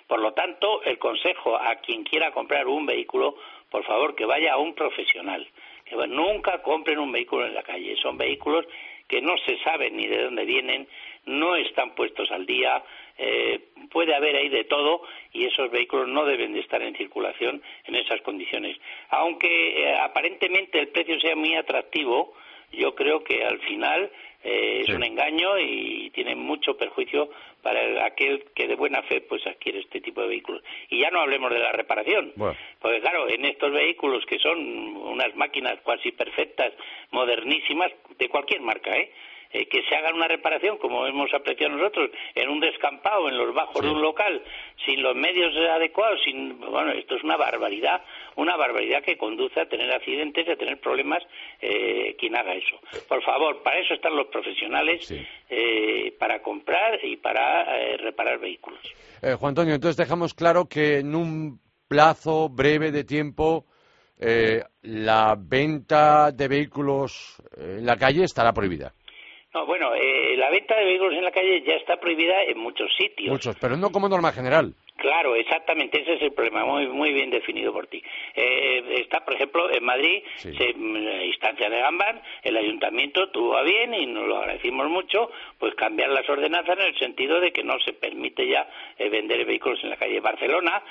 Por 0.08 0.20
lo 0.20 0.34
tanto, 0.34 0.84
el 0.84 0.98
consejo 0.98 1.56
a 1.56 1.76
quien 1.76 2.04
quiera 2.04 2.32
comprar 2.32 2.68
un 2.68 2.86
vehículo, 2.86 3.36
por 3.70 3.86
favor, 3.86 4.16
que 4.16 4.26
vaya 4.26 4.54
a 4.54 4.58
un 4.58 4.74
profesional. 4.74 5.48
Que 5.86 5.96
nunca 6.08 6.62
compren 6.62 7.00
un 7.00 7.12
vehículo 7.12 7.46
en 7.46 7.54
la 7.54 7.64
calle. 7.64 7.96
Son 7.98 8.18
vehículos 8.18 8.66
que 9.08 9.22
no 9.22 9.38
se 9.46 9.58
sabe 9.60 9.92
ni 9.92 10.08
de 10.08 10.24
dónde 10.24 10.46
vienen, 10.46 10.88
no 11.26 11.56
están 11.56 11.94
puestos 11.96 12.32
al 12.32 12.46
día, 12.46 12.82
eh, 13.18 13.60
puede 13.92 14.16
haber 14.16 14.36
ahí 14.36 14.50
de 14.50 14.64
todo 14.66 15.02
y 15.34 15.46
esos 15.46 15.70
vehículos 15.72 16.08
no 16.08 16.26
deben 16.26 16.54
de 16.54 16.60
estar 16.62 16.82
en 16.82 16.96
circulación 16.96 17.62
en 17.86 17.96
esas 17.96 18.22
condiciones. 18.22 18.78
Aunque 19.10 19.84
eh, 19.84 19.96
aparentemente 19.98 20.80
el 20.80 20.90
precio 20.90 21.20
sea 21.20 21.36
muy 21.36 21.56
atractivo, 21.56 22.34
yo 22.72 22.96
creo 22.96 23.24
que 23.24 23.44
al 23.44 23.60
final 23.60 24.10
eh, 24.44 24.82
Sí. 24.86 24.92
es 24.92 24.98
un 24.98 25.04
engaño 25.04 25.60
y 25.60 26.10
tiene 26.16 26.34
mucho 26.36 26.76
perjuicio 26.76 27.30
para 27.62 27.84
el- 27.84 28.00
aquel 28.00 28.44
que 28.56 28.68
de 28.68 28.74
buena 28.76 29.04
fe 29.04 29.22
pues 29.22 29.46
adquiere 29.46 29.82
este 29.82 30.02
tipo 30.02 30.20
de 30.22 30.30
vehículos. 30.30 30.64
Y 30.90 30.98
ya 31.00 31.12
no 31.12 31.20
hablemos 31.22 31.52
de 31.52 31.60
la 31.60 31.72
reparación. 31.74 32.32
Bueno. 32.36 32.58
Porque 32.82 33.02
claro, 33.02 33.30
en 33.30 33.46
estos 33.46 33.72
vehículos 33.72 34.26
que 34.26 34.40
son 34.40 34.58
unas 34.98 35.36
máquinas 35.36 35.80
cuasi 35.84 36.12
perfectas, 36.14 36.74
modernísimas, 37.12 37.92
de 38.18 38.30
cualquier 38.30 38.62
marca, 38.62 38.98
¿eh? 38.98 39.12
Eh, 39.54 39.68
que 39.68 39.84
se 39.84 39.96
hagan 39.96 40.16
una 40.16 40.28
reparación, 40.30 40.78
como 40.78 41.06
hemos 41.08 41.34
apreciado 41.34 41.76
nosotros, 41.76 42.10
en 42.36 42.48
un 42.50 42.60
descampado, 42.62 43.28
en 43.28 43.38
los 43.38 43.54
bajos 43.54 43.82
Sí. 43.82 43.86
de 43.86 43.92
un 43.94 44.02
local, 44.02 44.42
sin 44.86 45.02
los 45.02 45.16
medios 45.16 45.54
adecuados, 45.76 46.20
sin, 46.24 46.58
bueno, 46.60 46.92
esto 46.92 47.16
es 47.16 47.24
una 47.24 47.36
barbaridad, 47.36 48.02
una 48.38 48.56
barbaridad 48.56 49.04
que 49.04 49.18
conduce 49.18 49.60
a 49.60 49.66
tener 49.68 49.92
accidentes, 49.92 50.48
a 50.48 50.56
tener 50.56 50.80
problemas 50.80 51.22
eh, 51.60 52.16
quien 52.18 52.36
haga 52.38 52.54
eso. 52.54 52.80
Por 53.10 53.22
favor, 53.24 53.62
para 53.62 53.80
eso 53.80 53.94
están 53.94 54.16
los 54.16 54.28
profesionales, 54.28 55.06
Sí. 55.06 55.22
eh, 55.50 56.16
para 56.18 56.42
comprar 56.42 57.04
y 57.04 57.18
para 57.18 57.78
eh, 57.78 57.98
reparar 57.98 58.40
vehículos. 58.40 58.80
Eh, 59.22 59.34
Juan 59.38 59.50
Antonio, 59.50 59.76
entonces 59.76 59.98
dejamos 59.98 60.34
claro 60.34 60.70
que 60.70 61.00
en 61.00 61.14
un 61.14 61.60
plazo 61.90 62.48
breve 62.50 62.92
de 62.92 63.04
tiempo 63.04 63.66
eh, 64.24 64.64
la 64.84 65.36
venta 65.38 66.32
de 66.32 66.48
vehículos 66.48 67.42
eh, 67.58 67.78
en 67.80 67.86
la 67.86 67.98
calle 67.98 68.24
estará 68.24 68.54
prohibida. 68.54 68.94
No, 69.54 69.66
bueno, 69.66 69.94
eh, 69.96 70.36
la 70.38 70.50
venta 70.50 70.76
de 70.78 70.86
vehículos 70.86 71.14
en 71.14 71.26
la 71.26 71.32
calle 71.32 71.62
ya 71.66 71.74
está 71.76 71.98
prohibida 71.98 72.42
en 72.44 72.58
muchos 72.58 72.90
sitios. 72.98 73.30
Muchos, 73.32 73.58
pero 73.60 73.76
no 73.76 73.92
como 73.92 74.08
norma 74.08 74.32
general. 74.32 74.74
Claro, 74.96 75.36
exactamente, 75.36 76.00
ese 76.00 76.14
es 76.14 76.22
el 76.22 76.32
problema, 76.32 76.64
muy, 76.64 76.86
muy 76.88 77.12
bien 77.12 77.32
definido 77.32 77.74
por 77.74 77.88
ti. 77.88 78.04
Eh, 78.36 78.98
está, 79.02 79.26
por 79.26 79.34
ejemplo, 79.34 79.70
en 79.74 79.84
Madrid, 79.84 80.22
Sí. 80.36 80.54
se, 80.54 80.74
la 80.78 81.26
instancia 81.26 81.70
de 81.72 81.80
Gambán, 81.80 82.22
el 82.44 82.56
ayuntamiento 82.56 83.30
tuvo 83.32 83.58
a 83.58 83.64
bien, 83.64 83.96
y 83.96 84.06
nos 84.06 84.28
lo 84.28 84.38
agradecimos 84.38 84.88
mucho, 84.90 85.32
pues 85.58 85.74
cambiar 85.74 86.12
las 86.12 86.30
ordenanzas 86.30 86.78
en 86.78 86.86
el 86.86 87.00
sentido 87.00 87.40
de 87.40 87.52
que 87.52 87.64
no 87.64 87.80
se 87.80 87.94
permite 87.94 88.48
ya 88.48 88.70
eh, 89.00 89.10
vender 89.10 89.44
vehículos 89.44 89.80
en 89.84 89.90
la 89.90 89.98
calle. 89.98 90.20
Barcelona 90.20 90.84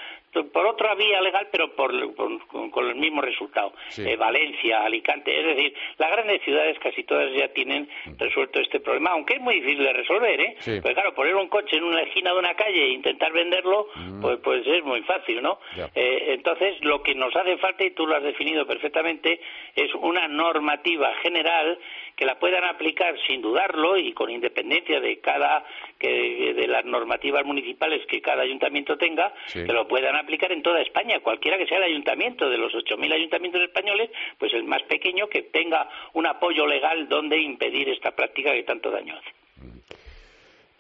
por 0.53 0.67
otra 0.67 0.95
vía 0.95 1.21
legal, 1.21 1.49
pero 1.51 1.75
por, 1.75 1.91
por- 2.15 2.47
con, 2.47 2.71
con 2.71 2.89
el 2.89 2.95
mismo 2.97 3.21
resultado. 3.21 3.73
Sí. 3.89 4.03
Eh, 4.09 4.17
Valencia, 4.17 4.85
Alicante, 4.85 5.39
es 5.39 5.45
decir, 5.57 5.75
las 5.99 6.11
grandes 6.13 6.41
ciudades 6.43 6.79
casi 6.79 7.03
todas 7.05 7.33
ya 7.35 7.49
tienen 7.49 7.89
resuelto 8.19 8.61
este 8.61 8.81
problema, 8.81 9.11
aunque 9.11 9.35
es 9.35 9.41
muy 9.41 9.55
difícil 9.61 9.83
de 9.85 9.93
resolver, 9.93 10.41
¿eh? 10.41 10.57
Sí. 10.61 10.79
Pues 10.81 10.95
claro, 10.95 11.15
poner 11.15 11.35
un 11.35 11.49
coche 11.49 11.77
en 11.77 11.85
una 11.85 12.03
esquina 12.03 12.33
de 12.33 12.39
una 12.39 12.55
calle 12.55 12.85
e 12.85 12.89
intentar 12.91 13.33
venderlo, 13.33 13.89
pues, 14.21 14.39
pues 14.43 14.67
es 14.67 14.85
muy 14.85 15.03
fácil, 15.03 15.43
¿no? 15.43 15.59
Mm. 15.77 15.81
Eh, 15.95 16.25
entonces, 16.35 16.77
lo 16.83 17.03
que 17.03 17.15
nos 17.15 17.35
hace 17.35 17.57
falta, 17.59 17.85
y 17.85 17.91
tú 17.91 18.07
lo 18.07 18.17
has 18.17 18.23
definido 18.23 18.67
perfectamente, 18.67 19.41
es 19.75 19.93
una 19.95 20.29
normativa 20.29 21.13
general 21.23 21.79
que 22.17 22.25
la 22.25 22.39
puedan 22.39 22.65
aplicar 22.65 23.15
sin 23.27 23.41
dudarlo 23.43 23.97
y 23.97 24.13
con 24.13 24.31
independencia 24.31 25.01
de 25.01 25.19
cada 25.21 25.65
que, 25.99 26.55
de 26.55 26.67
las 26.67 26.85
normativas 26.85 27.45
municipales 27.45 28.07
que 28.07 28.21
cada 28.21 28.43
ayuntamiento 28.43 28.97
tenga, 28.97 29.33
Sí. 29.47 29.65
que 29.65 29.73
lo 29.73 29.87
puedan 29.89 30.17
aplicar 30.17 30.53
en 30.53 30.63
toda 30.63 30.81
España, 30.81 31.21
cualquiera 31.21 31.57
que 31.59 31.67
sea 31.67 31.79
el 31.79 31.85
ayuntamiento 31.85 32.49
de 32.49 32.59
los 32.59 32.73
8.000 32.75 33.13
ayuntamientos 33.13 33.63
españoles, 33.63 34.11
pues 34.39 34.53
el 34.55 34.65
más 34.65 34.83
pequeño 34.85 35.29
que 35.29 35.43
tenga 35.43 35.89
un 36.15 36.27
apoyo 36.27 36.67
legal 36.67 37.09
donde 37.09 37.41
impedir 37.41 37.89
esta 37.89 38.11
práctica 38.13 38.53
que 38.53 38.63
tanto 38.63 38.91
daño 38.91 39.15
hace. 39.17 39.31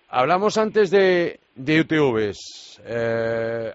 Hablamos 0.09 0.59
antes 0.59 0.91
de, 0.91 1.39
de 1.55 1.81
UTVs. 1.81 2.83
Eh, 2.85 3.73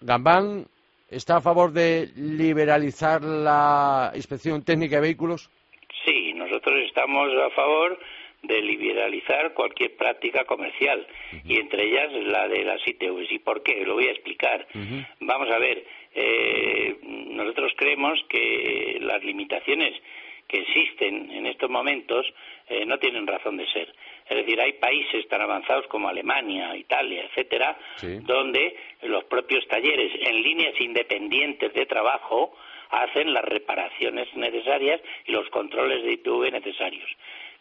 Gambán 0.00 0.64
está 1.08 1.36
a 1.38 1.40
favor 1.40 1.72
de 1.72 2.08
liberalizar 2.16 3.22
la 3.22 4.12
inspección 4.14 4.62
técnica 4.62 4.96
de 4.96 5.02
vehículos. 5.02 5.50
Nosotros 6.60 6.84
estamos 6.88 7.32
a 7.42 7.48
favor 7.50 7.98
de 8.42 8.60
liberalizar 8.60 9.54
cualquier 9.54 9.96
práctica 9.96 10.44
comercial 10.44 11.06
y 11.42 11.58
entre 11.58 11.84
ellas 11.84 12.12
la 12.24 12.48
de 12.48 12.64
las 12.64 12.86
ITVs. 12.86 13.32
¿Y 13.32 13.38
por 13.38 13.62
qué? 13.62 13.82
Lo 13.86 13.94
voy 13.94 14.08
a 14.08 14.10
explicar. 14.10 14.66
Vamos 15.20 15.50
a 15.50 15.58
ver, 15.58 15.82
eh, 16.14 16.98
nosotros 17.02 17.72
creemos 17.76 18.18
que 18.28 18.98
las 19.00 19.24
limitaciones 19.24 19.94
que 20.46 20.58
existen 20.58 21.30
en 21.30 21.46
estos 21.46 21.70
momentos 21.70 22.26
eh, 22.68 22.84
no 22.84 22.98
tienen 22.98 23.26
razón 23.26 23.56
de 23.56 23.66
ser. 23.68 23.94
Es 24.30 24.36
decir, 24.36 24.60
hay 24.60 24.74
países 24.74 25.26
tan 25.28 25.40
avanzados 25.42 25.86
como 25.88 26.08
Alemania, 26.08 26.76
Italia, 26.76 27.24
etcétera, 27.24 27.76
Sí. 27.96 28.18
donde 28.22 28.76
los 29.02 29.24
propios 29.24 29.66
talleres 29.66 30.12
en 30.20 30.40
líneas 30.40 30.80
independientes 30.80 31.74
de 31.74 31.84
trabajo 31.86 32.56
hacen 32.90 33.34
las 33.34 33.44
reparaciones 33.44 34.32
necesarias 34.36 35.00
y 35.26 35.32
los 35.32 35.48
controles 35.50 36.04
de 36.04 36.12
ITV 36.12 36.52
necesarios. 36.52 37.10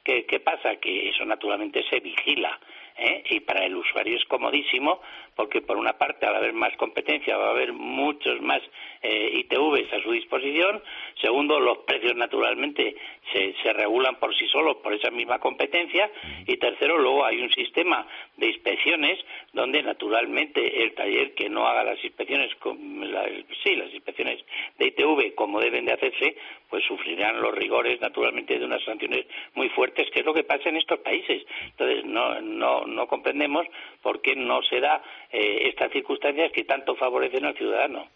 ¿Qué, 0.04 0.26
qué 0.26 0.40
pasa? 0.40 0.76
Que 0.78 1.10
eso 1.10 1.26
naturalmente 1.26 1.84
se 1.90 2.00
vigila 2.00 2.58
¿eh? 2.98 3.24
y 3.30 3.40
para 3.42 3.66
el 3.66 3.76
usuario 3.76 4.16
es 4.18 4.26
comodísimo 4.26 5.02
porque 5.36 5.62
por 5.62 5.78
una 5.78 5.94
parte 5.98 6.26
al 6.26 6.36
haber 6.36 6.54
más 6.54 6.76
competencia 6.78 7.38
va 7.38 7.48
a 7.48 7.52
haber 7.52 7.74
muchos 7.74 8.42
más 8.42 8.62
eh, 9.02 9.32
ITVs 9.34 9.92
a 9.94 10.02
su 10.04 10.12
disposición. 10.12 10.82
Segundo, 11.22 11.60
los 11.60 11.80
precios 11.80 12.16
naturalmente 12.16 12.96
se, 13.31 13.53
se 13.62 13.74
regulan 13.74 14.15
por 14.19 14.36
sí 14.36 14.48
solos 14.48 14.77
por 14.77 14.93
esa 14.93 15.12
misma 15.12 15.39
competencia. 15.39 16.09
Y 16.48 16.57
tercero, 16.57 16.98
luego 16.98 17.25
hay 17.25 17.41
un 17.41 17.51
sistema 17.51 18.07
de 18.38 18.48
inspecciones 18.48 19.19
donde 19.53 19.81
naturalmente 19.83 20.83
el 20.83 20.93
taller 20.93 21.33
que 21.36 21.50
no 21.50 21.67
haga 21.67 21.83
las 21.83 22.03
inspecciones, 22.03 22.53
con 22.55 22.77
la- 23.12 23.27
sí, 23.63 23.75
las 23.75 23.93
inspecciones 23.93 24.43
de 24.77 24.88
ITV 24.88 25.36
como 25.36 25.59
deben 25.59 25.86
de 25.86 25.93
hacerse, 25.93 26.36
pues 26.69 26.83
sufrirán 26.86 27.41
los 27.41 27.53
rigores 27.55 28.00
naturalmente 28.01 28.57
de 28.57 28.65
unas 28.65 28.83
sanciones 28.83 29.25
muy 29.55 29.69
fuertes, 29.69 30.09
que 30.12 30.19
es 30.19 30.25
lo 30.25 30.33
que 30.33 30.43
pasa 30.43 30.69
en 30.69 30.77
estos 30.77 31.00
países. 31.00 31.43
Entonces 31.65 32.05
no, 32.05 32.39
no, 32.41 32.86
no 32.86 33.07
comprendemos 33.07 33.65
por 34.01 34.21
qué 34.21 34.36
no 34.36 34.62
se 34.63 34.79
da 34.79 35.01
eh, 35.31 35.63
estas 35.69 35.91
circunstancias 35.91 36.51
que 36.51 36.63
tanto 36.63 36.95
favorecen 36.95 37.45
al 37.45 37.55
ciudadano. 37.57 38.07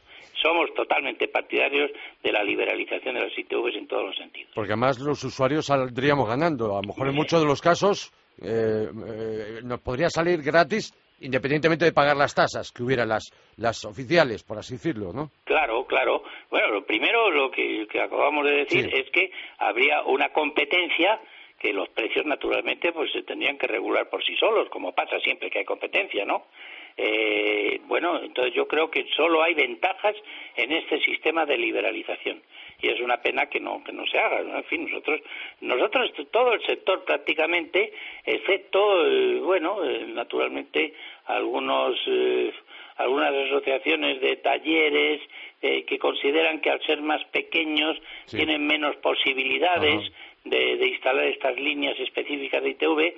Somos 0.44 0.72
totalmente 0.76 1.28
partidarios 1.30 1.90
de 2.22 2.32
la 2.32 2.44
liberalización 2.44 3.16
de 3.16 3.22
las 3.22 3.38
ITVs 3.40 3.76
en 3.78 3.88
todos 3.88 4.06
los 4.08 4.16
sentidos. 4.16 4.52
Porque 4.54 4.74
además 4.74 5.00
los 5.00 5.24
usuarios 5.24 5.66
saldríamos 5.66 6.28
ganando. 6.28 6.78
A 6.78 6.82
lo 6.82 6.88
mejor 6.90 7.08
en 7.08 7.16
muchos 7.16 7.42
de 7.42 7.48
los 7.48 7.62
casos 7.62 8.12
eh, 8.44 8.90
eh, 8.92 9.60
nos 9.64 9.80
podría 9.80 10.10
salir 10.10 10.42
gratis 10.44 10.94
independientemente 11.22 11.86
de 11.86 11.94
pagar 11.94 12.18
las 12.18 12.36
tasas 12.36 12.72
que 12.74 12.84
hubiera 12.84 13.06
las, 13.06 13.32
las 13.56 13.86
oficiales, 13.86 14.44
por 14.44 14.58
así 14.58 14.74
decirlo, 14.74 15.14
¿no? 15.14 15.32
Claro, 15.46 15.86
claro. 15.86 16.24
Bueno, 16.50 16.68
lo 16.68 16.86
primero, 16.86 17.32
lo 17.32 17.50
que, 17.50 17.88
que 17.90 18.02
acabamos 18.02 18.44
de 18.46 18.52
decir, 18.52 18.90
Sí. 18.90 18.98
es 19.00 19.10
que 19.12 19.32
habría 19.58 20.02
una 20.04 20.30
competencia 20.34 21.22
que 21.60 21.72
los 21.72 21.88
precios 21.90 22.26
naturalmente 22.26 22.92
pues 22.92 23.10
se 23.14 23.24
tendrían 23.24 23.58
que 23.58 23.68
regular 23.68 24.10
por 24.10 24.22
sí 24.26 24.36
solos, 24.36 24.68
como 24.70 24.92
pasa 24.92 25.18
siempre 25.22 25.50
que 25.50 25.60
hay 25.60 25.66
competencia, 25.66 26.26
¿no? 26.26 26.48
Eh, 26.98 27.82
bueno, 27.86 28.22
entonces 28.24 28.54
yo 28.54 28.68
creo 28.68 28.90
que 28.92 29.06
solo 29.16 29.42
hay 29.42 29.54
ventajas 29.54 30.16
en 30.56 30.72
este 30.72 31.00
sistema 31.02 31.46
de 31.46 31.58
liberalización 31.58 32.42
y 32.82 32.90
es 32.90 33.00
una 33.00 33.18
pena 33.22 33.48
que 33.48 33.60
no 33.60 33.84
que 33.84 33.92
no 33.92 34.06
se 34.06 34.20
haga. 34.20 34.40
En 34.42 34.64
fin, 34.66 34.86
nosotros 34.90 35.22
nosotros 35.62 36.12
todo 36.32 36.54
el 36.54 36.62
sector 36.66 37.04
prácticamente, 37.06 37.94
excepto 38.26 39.06
eh, 39.06 39.40
bueno, 39.42 39.84
eh, 39.84 40.06
naturalmente 40.08 40.94
algunos 41.26 41.96
eh, 42.08 42.52
algunas 42.98 43.34
asociaciones 43.34 44.22
de 44.22 44.36
talleres 44.38 45.22
eh, 45.62 45.84
que 45.86 45.98
consideran 45.98 46.62
que 46.62 46.70
al 46.70 46.82
ser 46.86 47.02
más 47.02 47.24
pequeños 47.26 47.98
Sí. 48.26 48.38
tienen 48.38 48.66
menos 48.68 48.96
posibilidades 48.98 50.12
de, 50.46 50.78
de 50.78 50.88
instalar 50.90 51.26
estas 51.26 51.58
líneas 51.60 52.00
específicas 52.00 52.62
de 52.64 52.70
ITV. 52.72 53.14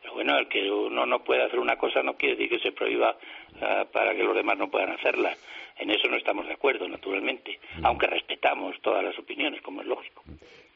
Pero 0.00 0.14
bueno, 0.14 0.38
el 0.38 0.48
que 0.48 0.70
uno 0.70 1.06
no 1.06 1.22
pueda 1.22 1.46
hacer 1.46 1.58
una 1.58 1.76
cosa 1.76 2.02
no 2.02 2.14
quiere 2.14 2.36
decir 2.36 2.50
que 2.50 2.62
se 2.62 2.72
prohíba 2.72 3.16
ah, 3.60 3.84
para 3.92 4.14
que 4.14 4.22
los 4.22 4.34
demás 4.34 4.58
no 4.58 4.70
puedan 4.70 4.92
hacerla. 4.92 5.34
En 5.78 5.90
eso 5.90 6.08
no 6.08 6.16
estamos 6.16 6.46
de 6.46 6.54
acuerdo, 6.54 6.86
naturalmente, 6.88 7.58
aunque 7.82 8.06
respetamos 8.06 8.76
todas 8.82 9.02
las 9.02 9.18
opiniones, 9.18 9.62
como 9.62 9.80
es 9.80 9.86
lógico. 9.86 10.22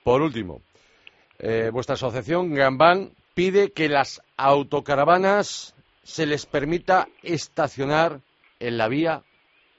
Por 0.03 0.23
último, 0.23 0.61
eh, 1.39 1.71
vuestra 1.73 1.95
asociación 1.95 2.55
Gambán 2.55 3.11
pide 3.35 3.73
que 3.73 3.89
las 3.89 4.23
autocaravanas 4.37 5.75
se 6.03 6.27
les 6.27 6.47
permita 6.47 7.09
estacionar 7.23 8.21
en 8.61 8.79
la 8.79 8.89
vía 8.89 9.23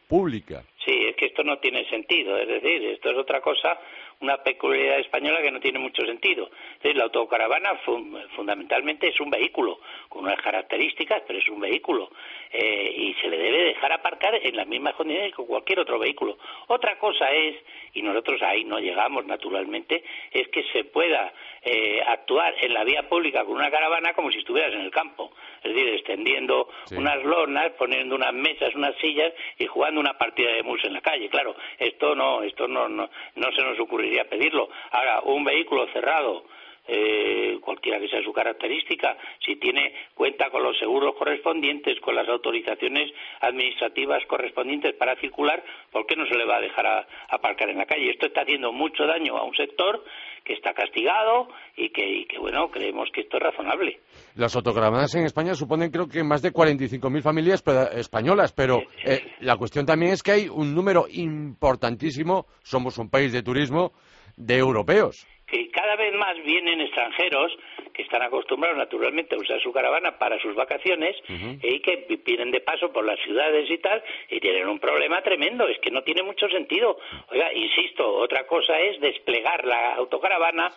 pública. 0.07 0.63
Sí, 0.85 0.93
es 1.09 1.15
que 1.15 1.27
esto 1.27 1.43
no 1.43 1.57
tiene 1.59 1.87
sentido, 1.89 2.37
es 2.37 2.47
decir, 2.47 2.83
esto 2.85 3.09
es 3.09 3.17
otra 3.17 3.41
cosa, 3.41 3.79
una 4.25 4.37
peculiaridad 4.43 4.99
española 4.99 5.41
que 5.41 5.51
no 5.51 5.59
tiene 5.59 5.79
mucho 5.79 6.03
sentido. 6.05 6.49
Es 6.77 6.79
decir, 6.83 6.97
la 6.97 7.05
autocaravana 7.05 7.75
fun- 7.85 8.17
fundamentalmente 8.35 9.07
es 9.07 9.19
un 9.19 9.29
vehículo 9.29 9.79
con 10.09 10.23
unas 10.25 10.41
características, 10.41 11.21
pero 11.27 11.39
es 11.39 11.47
un 11.47 11.59
vehículo 11.59 12.09
eh, 12.51 12.91
y 12.97 13.13
se 13.21 13.27
le 13.27 13.37
debe 13.37 13.63
dejar 13.65 13.91
aparcar 13.93 14.33
en 14.41 14.55
las 14.55 14.67
mismas 14.67 14.95
condiciones 14.95 15.33
que 15.35 15.43
cualquier 15.43 15.79
otro 15.79 15.99
vehículo. 15.99 16.37
Otra 16.67 16.97
cosa 16.97 17.29
es, 17.31 17.55
y 17.93 18.01
nosotros 18.01 18.41
ahí 18.41 18.63
no 18.63 18.79
llegamos 18.79 19.25
naturalmente, 19.25 20.03
es 20.31 20.47
que 20.49 20.63
se 20.73 20.83
pueda 20.85 21.31
eh, 21.61 22.01
actuar 22.07 22.53
en 22.61 22.73
la 22.73 22.83
vía 22.83 23.07
pública 23.07 23.43
con 23.45 23.55
una 23.55 23.69
caravana 23.71 24.13
como 24.13 24.31
si 24.31 24.39
estuvieras 24.39 24.73
en 24.73 24.81
el 24.81 24.91
campo, 24.91 25.31
es 25.63 25.73
decir, 25.73 25.89
extendiendo 25.89 26.69
Sí. 26.85 26.95
unas 26.95 27.23
lonas, 27.23 27.71
poniendo 27.77 28.15
unas 28.15 28.33
mesas, 28.33 28.73
unas 28.75 28.95
sillas 28.97 29.33
y 29.57 29.65
jugando 29.65 29.99
una 29.99 30.13
partida 30.17 30.51
de 30.53 30.61
mus 30.63 30.83
en 30.85 30.93
la 30.93 31.01
calle. 31.01 31.27
Claro, 31.29 31.55
esto 31.79 32.15
no, 32.15 32.43
esto 32.43 32.67
no, 32.67 32.87
no, 32.87 33.09
no 33.35 33.51
se 33.51 33.61
nos 33.63 33.79
ocurriría 33.79 34.14
pedirlo. 34.23 34.69
Ahora, 34.91 35.21
un 35.25 35.43
vehículo 35.43 35.85
cerrado, 35.91 36.45
eh, 36.87 37.57
cualquiera 37.61 37.99
que 37.99 38.07
sea 38.07 38.21
su 38.23 38.31
característica, 38.33 39.17
si 39.45 39.55
tiene 39.57 39.93
cuenta 40.13 40.49
con 40.49 40.63
los 40.63 40.77
seguros 40.77 41.15
correspondientes, 41.17 41.99
con 42.01 42.15
las 42.15 42.27
autorizaciones 42.27 43.11
administrativas 43.41 44.23
correspondientes 44.27 44.93
para 44.95 45.15
circular, 45.17 45.63
¿por 45.91 46.05
qué 46.05 46.15
no 46.15 46.25
se 46.27 46.35
le 46.35 46.45
va 46.45 46.57
a 46.57 46.61
dejar 46.61 46.85
a- 46.85 47.07
aparcar 47.29 47.69
en 47.69 47.77
la 47.77 47.85
calle? 47.85 48.11
Esto 48.11 48.27
está 48.27 48.41
haciendo 48.41 48.71
mucho 48.71 49.05
daño 49.05 49.37
a 49.37 49.43
un 49.43 49.55
sector 49.55 50.03
que 50.43 50.53
está 50.53 50.73
castigado 50.73 51.47
y 51.75 51.89
que, 51.89 52.07
y 52.07 52.25
que 52.25 52.37
bueno, 52.37 52.69
creemos 52.69 53.09
que 53.11 53.21
esto 53.21 53.37
es 53.37 53.43
razonable. 53.43 53.99
Las 54.35 54.55
autocaravanas 54.55 55.15
en 55.15 55.25
España 55.25 55.55
suponen 55.55 55.89
creo 55.89 56.07
que 56.07 56.23
más 56.23 56.41
de 56.43 56.51
45.000 56.53 57.21
familias 57.23 57.63
españolas, 57.95 58.53
pero 58.53 58.83
eh, 59.03 59.33
la 59.39 59.55
cuestión 59.57 59.85
también 59.87 60.11
es 60.13 60.21
que 60.21 60.31
hay 60.33 60.47
un 60.49 60.75
número 60.75 61.05
importantísimo, 61.09 62.45
somos 62.63 62.97
un 62.99 63.09
país 63.09 63.31
de 63.33 63.41
turismo, 63.41 63.91
de 64.37 64.57
europeos. 64.57 65.25
Que 65.47 65.69
cada 65.69 65.95
vez 65.95 66.13
más 66.15 66.35
vienen 66.43 66.81
extranjeros 66.81 67.55
que 67.93 68.01
están 68.01 68.21
acostumbrados 68.23 68.77
naturalmente 68.77 69.35
a 69.35 69.37
usar 69.39 69.61
su 69.61 69.71
caravana 69.71 70.17
para 70.17 70.39
sus 70.39 70.55
vacaciones 70.55 71.15
y 71.61 71.79
que 71.81 72.05
vi- 72.09 72.19
vienen 72.25 72.51
de 72.51 72.61
paso 72.61 72.91
por 72.91 73.05
las 73.05 73.19
ciudades 73.21 73.69
y 73.69 73.77
tal 73.77 74.03
y 74.29 74.39
tienen 74.39 74.67
un 74.67 74.79
problema 74.79 75.21
tremendo, 75.21 75.67
es 75.67 75.79
que 75.79 75.91
no 75.91 76.01
tiene 76.03 76.23
mucho 76.23 76.49
sentido. 76.49 76.97
Oiga, 77.31 77.53
insisto, 77.53 78.05
otra 78.15 78.45
cosa 78.47 78.79
es 78.79 78.99
desplegar 78.99 79.63
la 79.65 79.95
autocaravana 79.95 80.71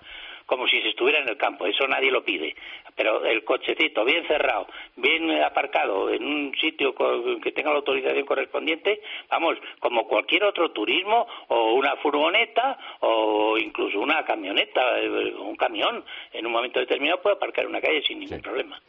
como 0.48 0.66
si 0.66 0.80
se 0.80 0.88
estuviera 0.88 1.20
en 1.20 1.28
el 1.28 1.36
campo, 1.36 1.66
eso 1.66 1.86
nadie 1.86 2.10
lo 2.10 2.24
pide, 2.24 2.56
pero 2.96 3.22
el 3.26 3.44
cochecito 3.44 4.02
bien 4.02 4.26
cerrado, 4.26 4.66
bien 4.96 5.30
aparcado 5.42 6.08
en 6.10 6.24
un 6.24 6.54
sitio 6.58 6.94
que 7.42 7.52
tenga 7.52 7.68
la 7.70 7.76
autorización 7.76 8.24
correspondiente, 8.24 9.02
vamos, 9.30 9.58
como 9.78 10.08
cualquier 10.08 10.44
otro 10.44 10.70
turismo 10.70 11.26
o 11.48 11.74
una 11.74 11.96
furgoneta 11.96 12.78
o 13.00 13.58
incluso 13.58 14.00
una 14.00 14.24
camioneta, 14.24 14.98
eh, 15.00 15.34
un 15.34 15.54
camión, 15.56 16.02
en 16.32 16.46
un 16.46 16.52
momento 16.52 16.80
determinado 16.80 17.20
puede 17.20 17.36
aparcar 17.36 17.64
en 17.64 17.70
una 17.70 17.82
calle 17.82 18.02
sin 18.06 18.18
ningún 18.18 18.38
Sí. 18.38 18.42
problema. 18.42 18.80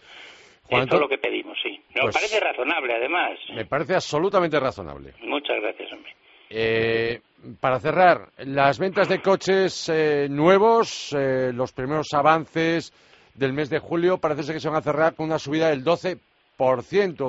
Juan 0.70 0.84
Esto 0.84 0.96
es 0.96 1.02
lo 1.02 1.10
que 1.10 1.18
pedimos, 1.18 1.58
sí. 1.62 1.82
Nos 1.96 2.04
Pues- 2.06 2.16
parece 2.16 2.40
razonable, 2.40 2.94
además. 2.94 3.38
Me 3.54 3.66
parece 3.66 3.96
absolutamente 3.96 4.58
razonable. 4.60 5.14
Muchas 5.24 5.60
gracias, 5.60 5.92
hombre. 5.92 6.14
Eh, 6.50 7.20
para 7.62 7.80
cerrar, 7.80 8.30
las 8.40 8.80
ventas 8.80 9.08
de 9.08 9.22
coches 9.22 9.88
eh, 9.90 10.28
nuevos, 10.30 11.14
eh, 11.18 11.52
los 11.54 11.72
primeros 11.72 12.08
avances 12.14 12.92
del 13.36 13.54
mes 13.54 13.70
de 13.70 13.80
julio, 13.80 14.18
parece 14.18 14.44
ser 14.44 14.56
que 14.56 14.60
se 14.60 14.68
van 14.68 14.78
a 14.78 14.82
cerrar 14.82 15.16
con 15.16 15.28
una 15.28 15.40
subida 15.40 15.70
del 15.70 15.84
12%, 15.84 16.18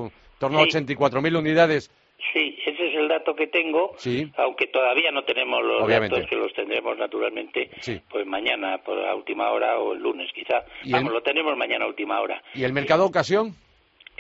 en 0.06 0.12
torno 0.38 0.59
a 0.59 0.62
Sí. 0.64 0.68
84.000 0.78 1.37
unidades. 1.37 1.90
Sí, 2.33 2.56
ese 2.66 2.88
es 2.88 2.94
el 2.96 3.09
dato 3.09 3.35
que 3.35 3.46
tengo, 3.46 3.92
Sí. 3.96 4.30
aunque 4.37 4.66
todavía 4.66 5.11
no 5.11 5.22
tenemos 5.24 5.62
los 5.64 5.83
Obviamente. 5.83 6.16
datos 6.16 6.28
que 6.30 6.37
los 6.37 6.52
tendremos 6.54 6.96
naturalmente 6.98 7.70
Sí. 7.80 8.00
pues 8.11 8.26
mañana 8.26 8.78
por 8.78 8.98
a 9.06 9.14
última 9.14 9.50
hora 9.50 9.78
o 9.78 9.92
el 9.94 10.00
lunes 10.02 10.30
quizá. 10.35 10.64
¿Y 10.85 10.92
Vamos, 10.92 11.09
el- 11.11 11.14
lo 11.14 11.22
tenemos 11.22 11.56
mañana 11.56 11.85
a 11.85 11.88
última 11.88 12.20
hora. 12.20 12.42
¿Y 12.54 12.64
el 12.64 12.72
mercado 12.72 13.06
ocasión? 13.06 13.54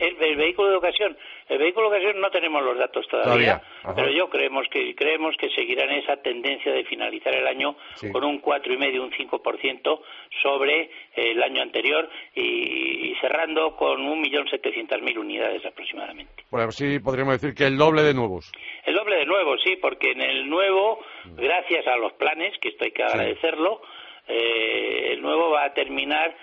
El, 0.00 0.16
el 0.22 0.36
vehículo 0.36 0.70
de 0.70 0.76
ocasión, 0.76 1.16
el 1.48 1.58
vehículo 1.58 1.90
de 1.90 1.98
ocasión 1.98 2.20
no 2.20 2.30
tenemos 2.30 2.62
los 2.62 2.78
datos 2.78 3.06
todavía, 3.08 3.62
pero 3.94 4.10
yo 4.10 4.28
creemos 4.30 4.66
que 4.70 4.94
creemos 4.94 5.36
que 5.36 5.50
seguirán 5.50 5.90
esa 5.90 6.16
tendencia 6.16 6.72
de 6.72 6.84
finalizar 6.84 7.34
el 7.34 7.46
año 7.46 7.76
Sí. 7.94 8.10
con 8.10 8.24
un 8.24 8.38
cuatro 8.38 8.72
y 8.72 8.78
medio, 8.78 9.02
un 9.02 9.10
5% 9.12 10.00
sobre 10.42 10.90
el 11.14 11.42
año 11.42 11.62
anterior 11.62 12.08
y, 12.34 13.10
y 13.10 13.14
cerrando 13.20 13.76
con 13.76 14.00
un 14.00 14.20
millón 14.20 14.48
setecientas 14.48 15.00
mil 15.02 15.18
unidades 15.18 15.64
aproximadamente. 15.66 16.44
Bueno, 16.50 16.70
sí 16.72 16.98
podríamos 16.98 17.40
decir 17.40 17.54
que 17.54 17.66
el 17.66 17.76
doble 17.76 18.02
de 18.02 18.14
nuevos. 18.14 18.50
El 18.84 18.94
doble 18.94 19.16
de 19.16 19.26
nuevo, 19.26 19.58
sí, 19.58 19.76
porque 19.76 20.12
en 20.12 20.22
el 20.22 20.48
nuevo, 20.48 21.00
gracias 21.36 21.86
a 21.86 21.96
los 21.96 22.12
planes, 22.14 22.56
que 22.60 22.68
esto 22.70 22.84
hay 22.84 22.92
que 22.92 23.02
agradecerlo, 23.02 23.82
eh, 24.28 25.12
el 25.12 25.22
nuevo 25.22 25.50
va 25.50 25.64
a 25.64 25.74
terminar, 25.74 26.30
eh, 26.30 26.34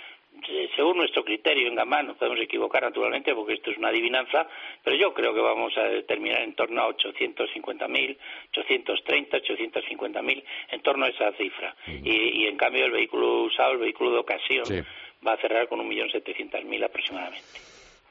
según 0.76 0.97
nuestro 0.97 1.23
criterio 1.23 1.67
en 1.67 1.76
Gamán, 1.76 2.08
nos 2.08 2.17
podemos 2.17 2.39
equivocar 2.39 2.84
naturalmente 2.84 3.34
porque 3.34 3.54
esto 3.54 3.71
es 3.71 3.78
una 3.78 3.89
adivinanza, 3.89 4.47
pero 4.84 4.95
yo 4.95 5.13
creo 5.13 5.34
que 5.34 5.41
vamos 5.41 5.73
a 5.78 6.02
terminar 6.06 6.41
en 6.41 6.54
torno 6.56 6.82
a 6.82 6.89
850.000, 6.89 8.17
830, 8.52 9.38
850.000, 9.38 10.43
en 10.71 10.82
torno 10.82 11.06
a 11.06 11.10
esa 11.10 11.32
cifra. 11.34 11.76
Y, 11.88 12.43
y 12.43 12.47
en 12.47 12.58
cambio 12.58 12.86
el 12.86 12.91
vehículo 12.91 13.43
usado, 13.43 13.71
el 13.73 13.80
vehículo 13.80 14.12
de 14.12 14.19
ocasión, 14.19 14.65
Sí. 14.65 14.82
va 15.26 15.34
a 15.34 15.38
cerrar 15.38 15.67
con 15.67 15.80
1.700.000 15.80 16.84
aproximadamente. 16.86 17.43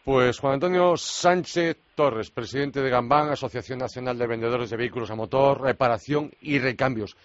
Pues 0.04 0.38
Juan 0.38 0.54
Antonio 0.54 0.96
Sánchez 0.96 1.76
Torres, 1.96 2.30
presidente 2.30 2.80
de 2.80 2.90
Gambán, 2.90 3.28
Asociación 3.30 3.80
Nacional 3.80 4.16
de 4.16 4.26
Vendedores 4.28 4.70
de 4.70 4.76
Vehículos 4.76 5.10
a 5.10 5.16
Motor, 5.16 5.62
Reparación 5.62 6.30
y 6.40 6.58
Recambios. 6.60 7.16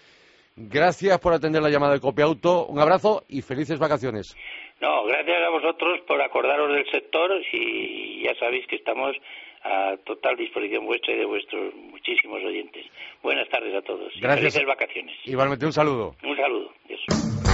Gracias 0.56 1.18
por 1.20 1.32
atender 1.32 1.62
la 1.62 1.70
llamada 1.70 1.94
de 1.94 2.00
Copia 2.00 2.24
Auto. 2.26 2.66
Un 2.66 2.78
abrazo 2.80 3.24
y 3.28 3.40
felices 3.40 3.78
vacaciones. 3.78 4.36
No, 4.82 5.04
gracias 5.04 5.40
a 5.46 5.48
vosotros 5.48 6.00
por 6.08 6.20
acordaros 6.20 6.72
del 6.74 6.84
sector 6.90 7.30
y 7.52 8.24
ya 8.24 8.34
sabéis 8.34 8.66
que 8.66 8.74
estamos 8.74 9.16
a 9.62 9.94
total 10.04 10.36
disposición 10.36 10.84
vuestra 10.86 11.14
y 11.14 11.18
de 11.18 11.24
vuestros 11.24 11.72
muchísimos 11.72 12.42
oyentes. 12.42 12.84
Buenas 13.22 13.48
tardes 13.48 13.76
a 13.76 13.82
todos 13.82 14.12
y 14.16 14.20
Gracias. 14.20 14.52
felices 14.52 14.66
vacaciones. 14.66 15.14
Igualmente 15.24 15.66
un 15.66 15.72
saludo. 15.72 16.16
Un 16.24 16.36
saludo. 16.36 16.72
Adiós. 16.86 17.00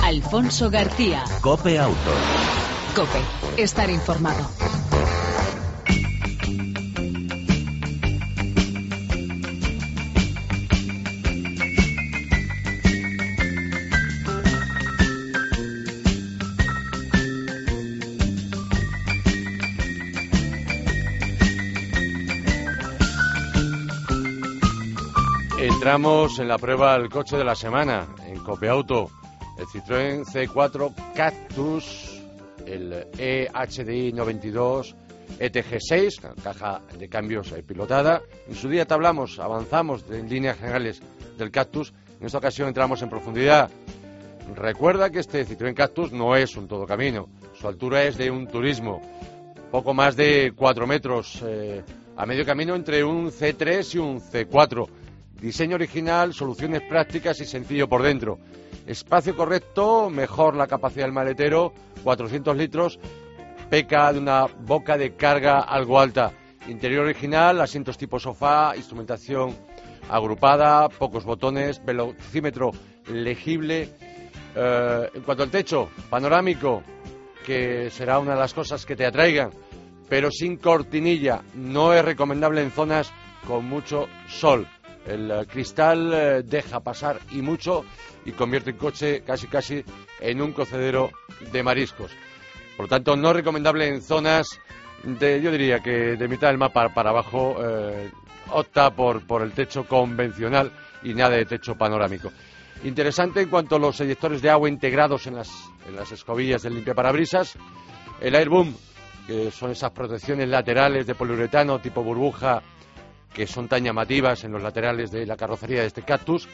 Alfonso 0.05 0.71
García. 0.71 1.23
Cope 1.43 1.79
Auto. 1.79 2.15
Cope. 2.97 3.63
Estar 3.63 3.91
informado. 3.91 4.49
Entramos 25.61 26.39
en 26.39 26.47
la 26.47 26.57
prueba 26.57 26.97
del 26.97 27.09
coche 27.09 27.37
de 27.37 27.43
la 27.43 27.57
semana 27.57 28.07
en 28.25 28.39
Copeauto. 28.45 29.11
El 29.59 29.67
Citroën 29.67 30.25
C4 30.25 30.95
Cactus, 31.17 32.23
el 32.65 33.09
EHDI 33.19 34.13
92 34.13 34.95
ETG6, 35.41 36.35
caja 36.45 36.81
de 36.97 37.09
cambios 37.09 37.53
pilotada. 37.67 38.23
En 38.47 38.55
su 38.55 38.69
día 38.69 38.85
te 38.85 38.95
hablamos, 38.95 39.41
avanzamos 39.41 40.05
en 40.13 40.29
líneas 40.29 40.59
generales 40.59 41.03
del 41.37 41.51
Cactus. 41.51 41.93
En 42.21 42.27
esta 42.27 42.39
ocasión 42.39 42.69
entramos 42.69 43.03
en 43.03 43.11
profundidad. 43.11 43.69
Recuerda 44.55 45.11
que 45.11 45.19
este 45.19 45.45
Citroën 45.45 45.75
Cactus 45.75 46.13
no 46.13 46.37
es 46.37 46.57
un 46.57 46.69
todo 46.69 46.87
camino. 46.87 47.29
Su 47.55 47.67
altura 47.67 48.05
es 48.05 48.17
de 48.17 48.31
un 48.31 48.47
turismo, 48.47 49.03
poco 49.73 49.93
más 49.93 50.15
de 50.15 50.53
4 50.55 50.87
metros, 50.87 51.43
eh, 51.45 51.83
a 52.17 52.27
medio 52.27 52.45
camino 52.47 52.77
entre 52.77 53.03
un 53.03 53.33
C3 53.33 53.95
y 53.97 53.99
un 53.99 54.21
C4. 54.21 54.89
Diseño 55.41 55.77
original, 55.77 56.35
soluciones 56.35 56.83
prácticas 56.83 57.41
y 57.41 57.45
sencillo 57.45 57.89
por 57.89 58.03
dentro. 58.03 58.39
Espacio 58.87 59.37
correcto, 59.37 60.11
mejor 60.11 60.57
la 60.57 60.67
capacidad 60.67 61.05
del 61.05 61.13
maletero, 61.13 61.73
400 62.03 62.57
litros, 62.57 62.99
peca 63.71 64.13
de 64.13 64.19
una 64.19 64.47
boca 64.47 64.97
de 64.97 65.15
carga 65.15 65.61
algo 65.61 66.01
alta. 66.01 66.33
Interior 66.67 67.05
original, 67.05 67.61
asientos 67.61 67.97
tipo 67.97 68.19
sofá, 68.19 68.75
instrumentación 68.77 69.57
agrupada, 70.11 70.89
pocos 70.89 71.25
botones, 71.25 71.85
velocímetro 71.85 72.73
legible. 73.07 73.91
Eh, 74.57 75.11
en 75.15 75.23
cuanto 75.23 75.45
al 75.45 75.51
techo, 75.51 75.91
panorámico, 76.11 76.83
que 77.47 77.91
será 77.91 78.19
una 78.19 78.35
de 78.35 78.41
las 78.41 78.55
cosas 78.55 78.85
que 78.85 78.97
te 78.97 79.07
atraigan, 79.07 79.51
pero 80.09 80.31
sin 80.31 80.57
cortinilla. 80.57 81.43
No 81.55 81.93
es 81.95 82.05
recomendable 82.05 82.63
en 82.63 82.73
zonas 82.73 83.13
con 83.47 83.65
mucho 83.67 84.09
sol. 84.27 84.67
El 85.09 85.31
eh, 85.31 85.47
cristal 85.47 86.13
eh, 86.13 86.43
deja 86.45 86.81
pasar 86.81 87.19
y 87.31 87.41
mucho 87.41 87.85
y 88.25 88.33
convierte 88.33 88.71
el 88.71 88.77
coche 88.77 89.23
casi 89.23 89.47
casi 89.47 89.83
en 90.21 90.43
un 90.43 90.53
cocedero 90.53 91.11
de 91.51 91.63
mariscos. 91.63 92.13
Por 92.77 92.85
lo 92.85 92.89
tanto, 92.89 93.17
no 93.17 93.33
recomendable 93.33 93.89
en 93.89 94.03
zonas 94.03 94.61
de, 95.03 95.41
yo 95.41 95.51
diría 95.51 95.81
que 95.81 96.17
de 96.17 96.29
mitad 96.29 96.49
del 96.49 96.59
mapa 96.59 96.93
para 96.95 97.11
abajo, 97.11 97.57
eh, 97.61 98.11
opta 98.51 98.91
por, 98.91 99.27
por 99.27 99.43
el 99.43 99.53
techo 99.53 99.85
convencional 99.85 100.71
y 101.03 101.15
nada 101.15 101.37
de 101.37 101.45
techo 101.45 101.75
panorámico. 101.75 102.31
Interesante 102.85 103.41
en 103.41 103.49
cuanto 103.49 103.77
a 103.77 103.79
los 103.79 104.01
eyectores 104.01 104.43
de 104.43 104.51
agua 104.51 104.69
integrados 104.69 105.27
en 105.27 105.37
las, 105.37 105.51
en 105.89 105.97
las 105.97 106.13
escobillas 106.13 106.63
del 106.63 106.75
limpiaparabrisas. 106.75 107.57
El 108.21 108.35
Airboom, 108.35 108.75
que 109.27 109.51
son 109.51 109.71
esas 109.71 109.91
protecciones 109.91 110.49
laterales 110.49 111.07
de 111.07 111.15
poliuretano 111.15 111.81
tipo 111.81 112.03
burbuja 112.03 112.63
que 113.33 113.47
son 113.47 113.69
tan 113.69 113.85
llamativas 113.85 114.45
en 114.45 114.53
los 114.53 114.63
laterales 114.63 115.11
de 115.11 115.27
la 115.27 115.37
carrocería 115.37 115.81
de 115.81 115.87
este 115.87 116.03
Cactus, 116.03 116.49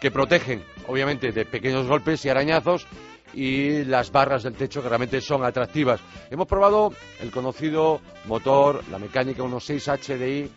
que 0.00 0.10
protegen, 0.10 0.62
obviamente, 0.88 1.32
de 1.32 1.44
pequeños 1.44 1.86
golpes 1.86 2.24
y 2.24 2.28
arañazos 2.28 2.86
y 3.32 3.84
las 3.84 4.12
barras 4.12 4.42
del 4.42 4.54
techo 4.54 4.82
que 4.82 4.88
realmente 4.88 5.20
son 5.20 5.44
atractivas. 5.44 6.00
Hemos 6.30 6.46
probado 6.46 6.92
el 7.20 7.30
conocido 7.30 8.00
motor, 8.26 8.82
la 8.90 8.98
mecánica 8.98 9.42
1.6 9.42 9.98
HDI 9.98 10.50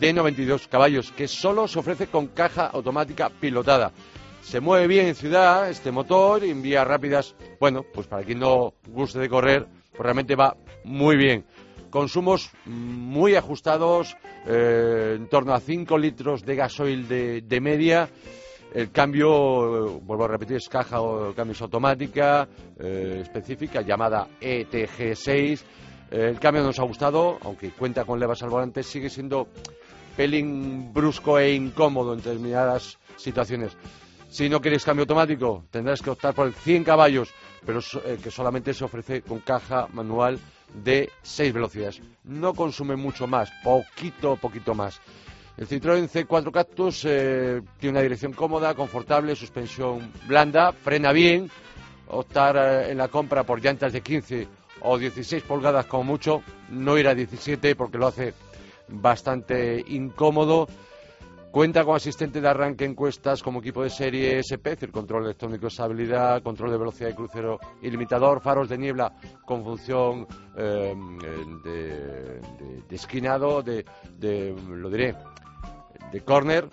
de 0.00 0.12
92 0.12 0.68
caballos, 0.68 1.12
que 1.12 1.28
solo 1.28 1.68
se 1.68 1.78
ofrece 1.78 2.08
con 2.08 2.28
caja 2.28 2.66
automática 2.66 3.30
pilotada. 3.30 3.92
Se 4.42 4.60
mueve 4.60 4.86
bien 4.86 5.06
en 5.06 5.14
ciudad 5.14 5.68
este 5.68 5.90
motor, 5.90 6.44
en 6.44 6.62
vías 6.62 6.86
rápidas, 6.86 7.34
bueno, 7.58 7.84
pues 7.92 8.06
para 8.06 8.22
quien 8.22 8.38
no 8.38 8.74
guste 8.88 9.18
de 9.18 9.28
correr, 9.28 9.66
pues 9.90 10.02
realmente 10.02 10.36
va 10.36 10.56
muy 10.84 11.16
bien. 11.16 11.44
Consumos 11.90 12.50
muy 12.64 13.34
ajustados, 13.34 14.16
eh, 14.46 15.14
en 15.16 15.28
torno 15.28 15.54
a 15.54 15.60
5 15.60 15.98
litros 15.98 16.44
de 16.44 16.56
gasoil 16.56 17.08
de, 17.08 17.60
media. 17.60 18.08
El 18.74 18.90
cambio, 18.90 19.86
eh, 19.86 20.00
vuelvo 20.02 20.24
a 20.24 20.28
repetir, 20.28 20.56
es 20.56 20.68
caja 20.68 21.00
o 21.00 21.34
cambios 21.34 21.62
automática 21.62 22.46
eh, 22.78 23.20
específica 23.22 23.80
llamada 23.80 24.28
ETG6. 24.40 25.62
Eh, 26.10 26.28
el 26.30 26.38
cambio 26.38 26.62
nos 26.62 26.78
ha 26.78 26.82
gustado, 26.82 27.38
aunque 27.42 27.70
cuenta 27.70 28.04
con 28.04 28.20
levas 28.20 28.42
al 28.42 28.50
volante, 28.50 28.82
sigue 28.82 29.08
siendo 29.08 29.48
pelín 30.16 30.92
brusco 30.92 31.38
e 31.38 31.54
incómodo 31.54 32.12
en 32.12 32.18
determinadas 32.18 32.98
situaciones. 33.16 33.76
Si 34.28 34.48
no 34.48 34.60
quieres 34.60 34.84
cambio 34.84 35.04
automático, 35.04 35.64
tendrás 35.70 36.02
que 36.02 36.10
optar 36.10 36.34
por 36.34 36.46
el 36.46 36.54
100 36.54 36.84
caballos, 36.84 37.32
pero 37.64 37.80
que 38.22 38.30
solamente 38.30 38.74
se 38.74 38.84
ofrece 38.84 39.22
con 39.22 39.38
caja 39.38 39.88
manual 39.92 40.38
de 40.74 41.10
6 41.22 41.52
velocidades. 41.52 42.00
No 42.24 42.54
consume 42.54 42.96
mucho 42.96 43.26
más, 43.26 43.50
poquito, 43.62 44.36
poquito 44.36 44.74
más. 44.74 45.00
El 45.56 45.66
Citroën 45.66 46.06
C4 46.08 46.52
Cactus 46.52 47.04
eh, 47.06 47.62
tiene 47.78 47.92
una 47.92 48.02
dirección 48.02 48.32
cómoda, 48.34 48.74
confortable, 48.74 49.34
suspensión 49.34 50.12
blanda, 50.26 50.72
frena 50.72 51.12
bien. 51.12 51.50
Optar 52.08 52.56
eh, 52.56 52.90
en 52.90 52.98
la 52.98 53.08
compra 53.08 53.44
por 53.44 53.62
llantas 53.62 53.92
de 53.92 54.02
15 54.02 54.48
o 54.82 54.98
16 54.98 55.42
pulgadas 55.44 55.86
como 55.86 56.04
mucho, 56.04 56.42
no 56.70 56.98
ir 56.98 57.08
a 57.08 57.14
17 57.14 57.74
porque 57.74 57.96
lo 57.98 58.08
hace 58.08 58.34
bastante 58.88 59.82
incómodo. 59.88 60.68
Cuenta 61.56 61.86
con 61.86 61.96
asistente 61.96 62.42
de 62.42 62.48
arranque 62.50 62.84
encuestas 62.84 63.42
como 63.42 63.60
equipo 63.60 63.82
de 63.82 63.88
serie 63.88 64.40
SP, 64.44 64.76
es 64.78 64.90
control 64.90 65.24
electrónico 65.24 65.62
de 65.62 65.68
estabilidad, 65.68 66.42
control 66.42 66.70
de 66.70 66.76
velocidad 66.76 67.08
de 67.08 67.14
crucero 67.14 67.58
ilimitador, 67.80 68.42
faros 68.42 68.68
de 68.68 68.76
niebla 68.76 69.14
con 69.46 69.64
función 69.64 70.26
eh, 70.54 70.94
de, 71.64 72.40
de- 72.86 72.94
esquinado, 72.94 73.62
de, 73.62 73.86
lo 74.68 74.90
diré, 74.90 75.14
de 76.12 76.20
corner, 76.20 76.68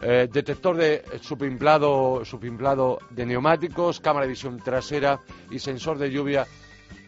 eh, 0.00 0.28
detector 0.32 0.76
de 0.76 1.02
subinflado 1.22 2.98
de 3.10 3.26
neumáticos, 3.26 3.98
cámara 3.98 4.26
de 4.26 4.30
visión 4.30 4.58
trasera 4.58 5.20
y 5.50 5.58
sensor 5.58 5.98
de 5.98 6.08
lluvia 6.08 6.46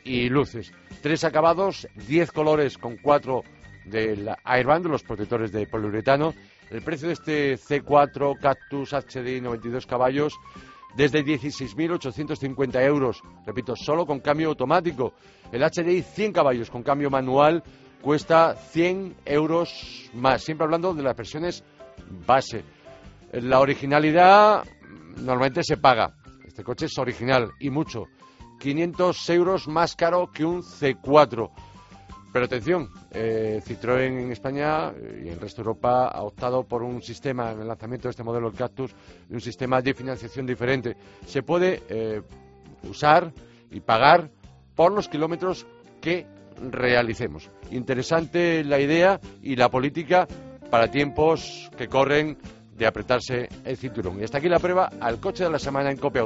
y 0.03 0.29
luces. 0.29 0.73
Tres 1.01 1.23
acabados, 1.23 1.87
diez 2.09 2.33
colores 2.33 2.79
con 2.79 2.97
cuatro 2.97 3.45
del 3.85 4.29
Airband, 4.43 4.87
los 4.87 5.05
protectores 5.05 5.53
de 5.53 5.69
poliuretano. 5.69 6.35
El 6.73 6.81
precio 6.81 7.09
de 7.09 7.15
este 7.15 7.59
C4 7.59 8.39
Cactus 8.41 8.93
HDI 8.95 9.43
92 9.43 9.85
caballos 9.85 10.33
desde 10.97 11.23
16.850 11.23 12.83
euros. 12.83 13.21
Repito, 13.45 13.77
solo 13.77 14.07
con 14.07 14.21
cambio 14.21 14.49
automático. 14.49 15.13
El 15.53 15.63
HDI 15.63 16.01
100 16.01 16.33
caballos 16.33 16.71
con 16.71 16.83
cambio 16.83 17.11
manual 17.11 17.63
cuesta 18.01 18.55
100 18.55 19.17
euros 19.27 20.11
más. 20.15 20.43
Siempre 20.43 20.65
hablando 20.65 20.95
de 20.95 21.03
las 21.03 21.15
versiones 21.15 21.63
base. 22.27 22.65
La 23.33 23.61
originalidad 23.61 24.65
normalmente 25.19 25.63
se 25.65 25.77
paga. 25.77 26.15
Este 26.47 26.65
coche 26.65 26.87
es 26.87 26.97
original 26.97 27.51
y 27.61 27.69
mucho. 27.69 28.07
500 28.61 29.29
euros 29.29 29.69
más 29.69 29.95
caro 29.95 30.31
que 30.33 30.47
un 30.47 30.63
C4. 30.63 31.51
Pero 32.33 32.47
atención, 32.47 32.89
eh, 33.11 33.61
Citroën 33.63 34.19
en 34.19 34.33
España 34.33 34.91
eh, 34.91 35.25
y 35.27 35.29
el 35.29 35.39
resto 35.39 35.63
de 35.63 35.69
Europa 35.69 36.09
ha 36.09 36.23
optado 36.23 36.65
por 36.65 36.83
un 36.83 37.03
sistema 37.03 37.53
en 37.53 37.61
el 37.61 37.69
lanzamiento 37.69 38.09
de 38.09 38.11
este 38.11 38.23
modelo 38.23 38.49
el 38.49 38.55
Cactus, 38.55 38.95
un 39.29 39.41
sistema 39.41 39.83
de 39.83 39.93
financiación 39.93 40.47
diferente. 40.47 40.97
Se 41.27 41.43
puede 41.43 41.83
eh, 41.91 42.23
usar 42.89 43.33
y 43.71 43.81
pagar 43.81 44.31
por 44.75 44.93
los 44.93 45.09
kilómetros 45.09 45.67
que 46.01 46.27
realicemos. 46.71 47.51
Interesante 47.71 48.65
la 48.65 48.81
idea 48.81 49.21
y 49.43 49.57
la 49.57 49.69
política 49.69 50.27
para 50.71 50.91
tiempos 50.91 51.71
que 51.77 51.89
corren 51.89 52.39
de 52.75 52.87
apretarse 52.87 53.49
el 53.65 53.77
cinturón. 53.77 54.19
Y 54.21 54.25
hasta 54.25 54.39
aquí 54.39 54.49
la 54.49 54.59
prueba 54.59 54.91
al 55.01 55.21
coche 55.21 55.45
de 55.45 55.51
la 55.51 55.59
semana 55.59 55.91
en 55.91 55.99
Copia 55.99 56.23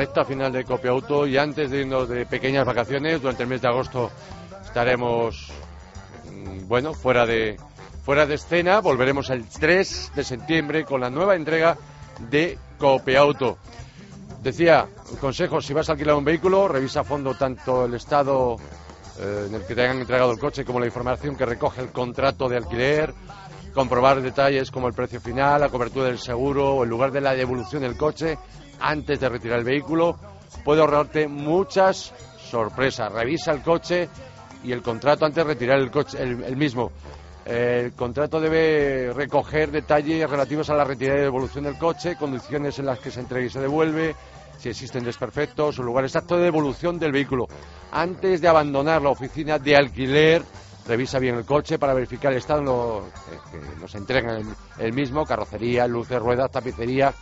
recta 0.00 0.24
final 0.24 0.50
de 0.50 0.64
Copia 0.64 0.92
Auto 0.92 1.26
y 1.26 1.36
antes 1.36 1.70
de 1.70 1.82
irnos 1.82 2.08
de 2.08 2.24
pequeñas 2.24 2.64
vacaciones, 2.64 3.20
durante 3.20 3.42
el 3.42 3.50
mes 3.50 3.60
de 3.60 3.68
agosto 3.68 4.10
estaremos, 4.64 5.52
mm, 6.24 6.66
bueno, 6.66 6.94
fuera 6.94 7.26
de, 7.26 7.58
fuera 8.02 8.24
de 8.24 8.36
escena. 8.36 8.80
Volveremos 8.80 9.28
el 9.28 9.46
3 9.46 10.12
de 10.16 10.24
septiembre 10.24 10.86
con 10.86 11.02
la 11.02 11.10
nueva 11.10 11.36
entrega 11.36 11.76
de 12.30 12.56
Copia 12.78 13.20
Auto. 13.20 13.58
Decía, 14.42 14.88
consejo, 15.20 15.60
si 15.60 15.74
vas 15.74 15.90
a 15.90 15.92
alquilar 15.92 16.14
un 16.14 16.24
vehículo, 16.24 16.66
revisa 16.66 17.00
a 17.00 17.04
fondo 17.04 17.34
tanto 17.34 17.84
el 17.84 17.92
estado 17.92 18.56
eh, 19.18 19.44
en 19.48 19.54
el 19.54 19.66
que 19.66 19.74
te 19.74 19.82
hayan 19.82 19.98
entregado 19.98 20.32
el 20.32 20.38
coche 20.38 20.64
como 20.64 20.80
la 20.80 20.86
información 20.86 21.36
que 21.36 21.44
recoge 21.44 21.82
el 21.82 21.90
contrato 21.90 22.48
de 22.48 22.56
alquiler, 22.56 23.12
comprobar 23.74 24.22
detalles 24.22 24.70
como 24.70 24.88
el 24.88 24.94
precio 24.94 25.20
final, 25.20 25.60
la 25.60 25.68
cobertura 25.68 26.06
del 26.06 26.18
seguro 26.18 26.76
o 26.76 26.84
el 26.84 26.88
lugar 26.88 27.12
de 27.12 27.20
la 27.20 27.34
devolución 27.34 27.82
del 27.82 27.98
coche 27.98 28.38
antes 28.80 29.20
de 29.20 29.28
retirar 29.28 29.58
el 29.58 29.64
vehículo. 29.64 30.16
Puede 30.64 30.80
ahorrarte 30.80 31.28
muchas 31.28 32.12
sorpresas. 32.50 33.12
Revisa 33.12 33.52
el 33.52 33.62
coche 33.62 34.08
y 34.64 34.72
el 34.72 34.82
contrato 34.82 35.24
antes 35.24 35.44
de 35.44 35.52
retirar 35.54 35.78
el 35.78 35.90
coche, 35.90 36.22
el, 36.22 36.56
mismo. 36.56 36.90
El 37.44 37.92
contrato 37.92 38.40
debe 38.40 39.12
recoger 39.14 39.70
detalles 39.70 40.28
relativos 40.28 40.68
a 40.70 40.74
la 40.74 40.84
retirada 40.84 41.20
y 41.20 41.22
devolución 41.22 41.64
del 41.64 41.78
coche, 41.78 42.16
condiciones 42.16 42.78
en 42.78 42.86
las 42.86 42.98
que 42.98 43.10
se 43.10 43.20
entrega 43.20 43.46
y 43.46 43.50
se 43.50 43.60
devuelve, 43.60 44.14
si 44.58 44.68
existen 44.68 45.04
desperfectos, 45.04 45.78
el 45.78 45.86
lugar 45.86 46.04
exacto 46.04 46.36
de 46.36 46.44
devolución 46.44 46.98
del 46.98 47.12
vehículo. 47.12 47.48
Antes 47.92 48.40
de 48.40 48.48
abandonar 48.48 49.00
la 49.00 49.08
oficina 49.08 49.58
de 49.58 49.74
alquiler, 49.74 50.42
revisa 50.86 51.18
bien 51.18 51.36
el 51.36 51.44
coche 51.44 51.78
para 51.78 51.94
verificar 51.94 52.32
el 52.32 52.38
estado 52.38 53.04
en 53.30 53.34
eh, 53.34 53.38
que 53.50 53.80
nos 53.80 53.94
entregan 53.94 54.54
el 54.78 54.92
mismo, 54.92 55.24
carrocería, 55.24 55.86
luces, 55.86 56.18
ruedas, 56.18 56.50
tapicería, 56.50 57.14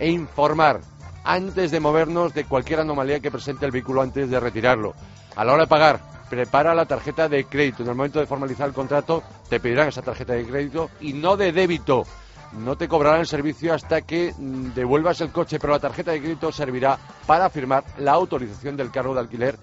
e 0.00 0.10
informar 0.10 0.80
antes 1.22 1.70
de 1.70 1.78
movernos 1.78 2.34
de 2.34 2.44
cualquier 2.44 2.80
anomalía 2.80 3.20
que 3.20 3.30
presente 3.30 3.66
el 3.66 3.70
vehículo 3.70 4.00
antes 4.00 4.28
de 4.28 4.40
retirarlo. 4.40 4.94
A 5.36 5.44
la 5.44 5.52
hora 5.52 5.64
de 5.64 5.68
pagar, 5.68 6.00
prepara 6.28 6.74
la 6.74 6.86
tarjeta 6.86 7.28
de 7.28 7.44
crédito. 7.44 7.82
En 7.82 7.90
el 7.90 7.94
momento 7.94 8.18
de 8.18 8.26
formalizar 8.26 8.66
el 8.66 8.74
contrato, 8.74 9.22
te 9.48 9.60
pedirán 9.60 9.88
esa 9.88 10.02
tarjeta 10.02 10.32
de 10.32 10.46
crédito 10.46 10.90
y 11.00 11.12
no 11.12 11.36
de 11.36 11.52
débito. 11.52 12.04
No 12.52 12.76
te 12.76 12.88
cobrarán 12.88 13.20
el 13.20 13.26
servicio 13.26 13.74
hasta 13.74 14.00
que 14.00 14.34
mm, 14.36 14.72
devuelvas 14.74 15.20
el 15.20 15.30
coche, 15.30 15.60
pero 15.60 15.74
la 15.74 15.78
tarjeta 15.78 16.10
de 16.10 16.20
crédito 16.20 16.50
servirá 16.50 16.98
para 17.26 17.50
firmar 17.50 17.84
la 17.98 18.12
autorización 18.12 18.76
del 18.76 18.90
cargo 18.90 19.14
de 19.14 19.20
alquiler 19.20 19.56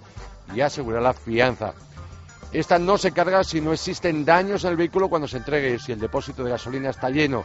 y 0.54 0.62
asegurar 0.62 1.02
la 1.02 1.14
fianza. 1.14 1.74
Esta 2.54 2.80
no 2.80 2.98
se 2.98 3.12
carga 3.12 3.44
si 3.44 3.60
no 3.60 3.74
existen 3.74 4.24
daños 4.24 4.64
en 4.64 4.72
el 4.72 4.78
vehículo 4.78 5.10
cuando 5.10 5.28
se 5.28 5.38
entregue, 5.38 5.80
si 5.80 5.92
el 5.92 6.00
depósito 6.00 6.46
de 6.46 6.52
gasolina 6.52 6.92
está 6.92 7.10
lleno 7.10 7.44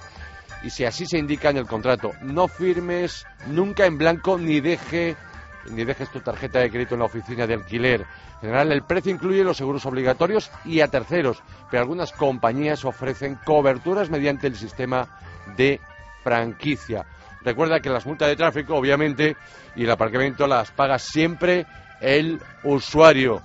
y 0.62 0.70
si 0.70 0.84
así 0.84 1.06
se 1.06 1.18
indica 1.18 1.50
en 1.50 1.56
el 1.56 1.66
contrato. 1.66 2.12
No 2.22 2.48
firmes 2.48 3.26
nunca 3.46 3.86
en 3.86 3.98
blanco 3.98 4.38
ni 4.38 4.60
deje 4.60 5.16
ni 5.70 5.84
dejes 5.84 6.10
tu 6.10 6.20
tarjeta 6.20 6.58
de 6.58 6.70
crédito 6.70 6.94
en 6.94 7.00
la 7.00 7.06
oficina 7.06 7.46
de 7.46 7.54
alquiler. 7.54 8.00
En 8.00 8.40
general, 8.40 8.72
el 8.72 8.82
precio 8.82 9.12
incluye 9.12 9.44
los 9.44 9.56
seguros 9.56 9.86
obligatorios 9.86 10.50
y 10.64 10.80
a 10.80 10.88
terceros, 10.88 11.42
pero 11.70 11.82
algunas 11.82 12.12
compañías 12.12 12.84
ofrecen 12.84 13.38
coberturas 13.44 14.10
mediante 14.10 14.46
el 14.46 14.56
sistema 14.56 15.08
de 15.56 15.80
franquicia. 16.22 17.06
Recuerda 17.42 17.80
que 17.80 17.90
las 17.90 18.06
multas 18.06 18.28
de 18.28 18.36
tráfico, 18.36 18.76
obviamente, 18.76 19.36
y 19.74 19.84
el 19.84 19.90
aparcamiento 19.90 20.46
las 20.46 20.70
paga 20.70 20.98
siempre 20.98 21.66
el 22.00 22.40
usuario. 22.64 23.42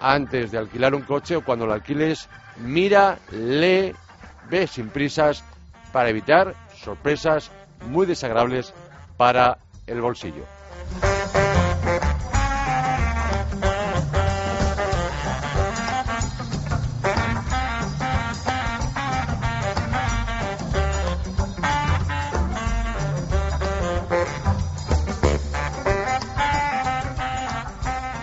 Antes 0.00 0.52
de 0.52 0.58
alquilar 0.58 0.94
un 0.94 1.02
coche 1.02 1.36
o 1.36 1.44
cuando 1.44 1.66
lo 1.66 1.72
alquiles, 1.72 2.28
mira, 2.58 3.18
lee, 3.32 3.92
ve 4.48 4.66
sin 4.68 4.90
prisas 4.90 5.44
para 5.98 6.10
evitar 6.10 6.54
sorpresas 6.76 7.50
muy 7.88 8.06
desagradables 8.06 8.72
para 9.16 9.58
el 9.84 10.00
bolsillo. 10.00 10.44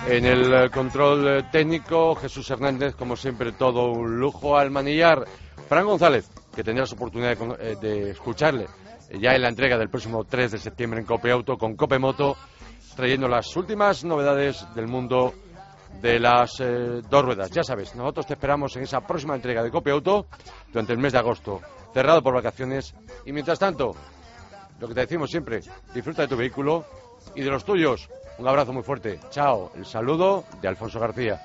En 0.07 0.25
el 0.25 0.53
eh, 0.53 0.69
control 0.69 1.27
eh, 1.27 1.43
técnico, 1.51 2.15
Jesús 2.15 2.49
Hernández, 2.49 2.95
como 2.95 3.17
siempre, 3.17 3.51
todo 3.51 3.91
un 3.91 4.17
lujo 4.17 4.57
al 4.57 4.71
manillar. 4.71 5.25
Fran 5.67 5.85
González, 5.85 6.29
que 6.55 6.63
tendrás 6.63 6.91
oportunidad 6.93 7.37
de, 7.37 7.71
eh, 7.71 7.75
de 7.75 8.11
escucharle 8.11 8.65
eh, 9.09 9.19
ya 9.19 9.31
en 9.35 9.41
la 9.41 9.49
entrega 9.49 9.77
del 9.77 9.89
próximo 9.89 10.23
3 10.23 10.53
de 10.53 10.57
septiembre 10.57 10.99
en 10.99 11.05
Cope 11.05 11.31
Auto 11.31 11.57
con 11.57 11.75
Cope 11.75 11.99
Moto, 11.99 12.37
trayendo 12.95 13.27
las 13.27 13.55
últimas 13.55 14.03
novedades 14.03 14.65
del 14.73 14.87
mundo 14.87 15.33
de 16.01 16.19
las 16.19 16.59
eh, 16.59 17.01
dos 17.09 17.25
ruedas. 17.25 17.51
Ya 17.51 17.63
sabes, 17.63 17.95
nosotros 17.95 18.25
te 18.25 18.33
esperamos 18.33 18.75
en 18.75 18.83
esa 18.83 19.01
próxima 19.01 19.35
entrega 19.35 19.63
de 19.63 19.71
Cope 19.71 19.91
Auto 19.91 20.27
durante 20.71 20.93
el 20.93 20.99
mes 20.99 21.13
de 21.13 21.19
agosto, 21.19 21.61
cerrado 21.93 22.21
por 22.21 22.33
vacaciones. 22.33 22.95
Y 23.25 23.31
mientras 23.31 23.59
tanto, 23.59 23.95
lo 24.79 24.87
que 24.87 24.93
te 24.93 25.01
decimos 25.01 25.29
siempre, 25.29 25.61
disfruta 25.93 26.23
de 26.23 26.27
tu 26.27 26.37
vehículo 26.37 26.85
y 27.35 27.41
de 27.41 27.49
los 27.49 27.63
tuyos. 27.63 28.09
Un 28.37 28.47
abrazo 28.47 28.73
muy 28.73 28.83
fuerte. 28.83 29.19
Chao. 29.29 29.71
El 29.75 29.85
saludo 29.85 30.43
de 30.61 30.67
Alfonso 30.67 30.99
García. 30.99 31.39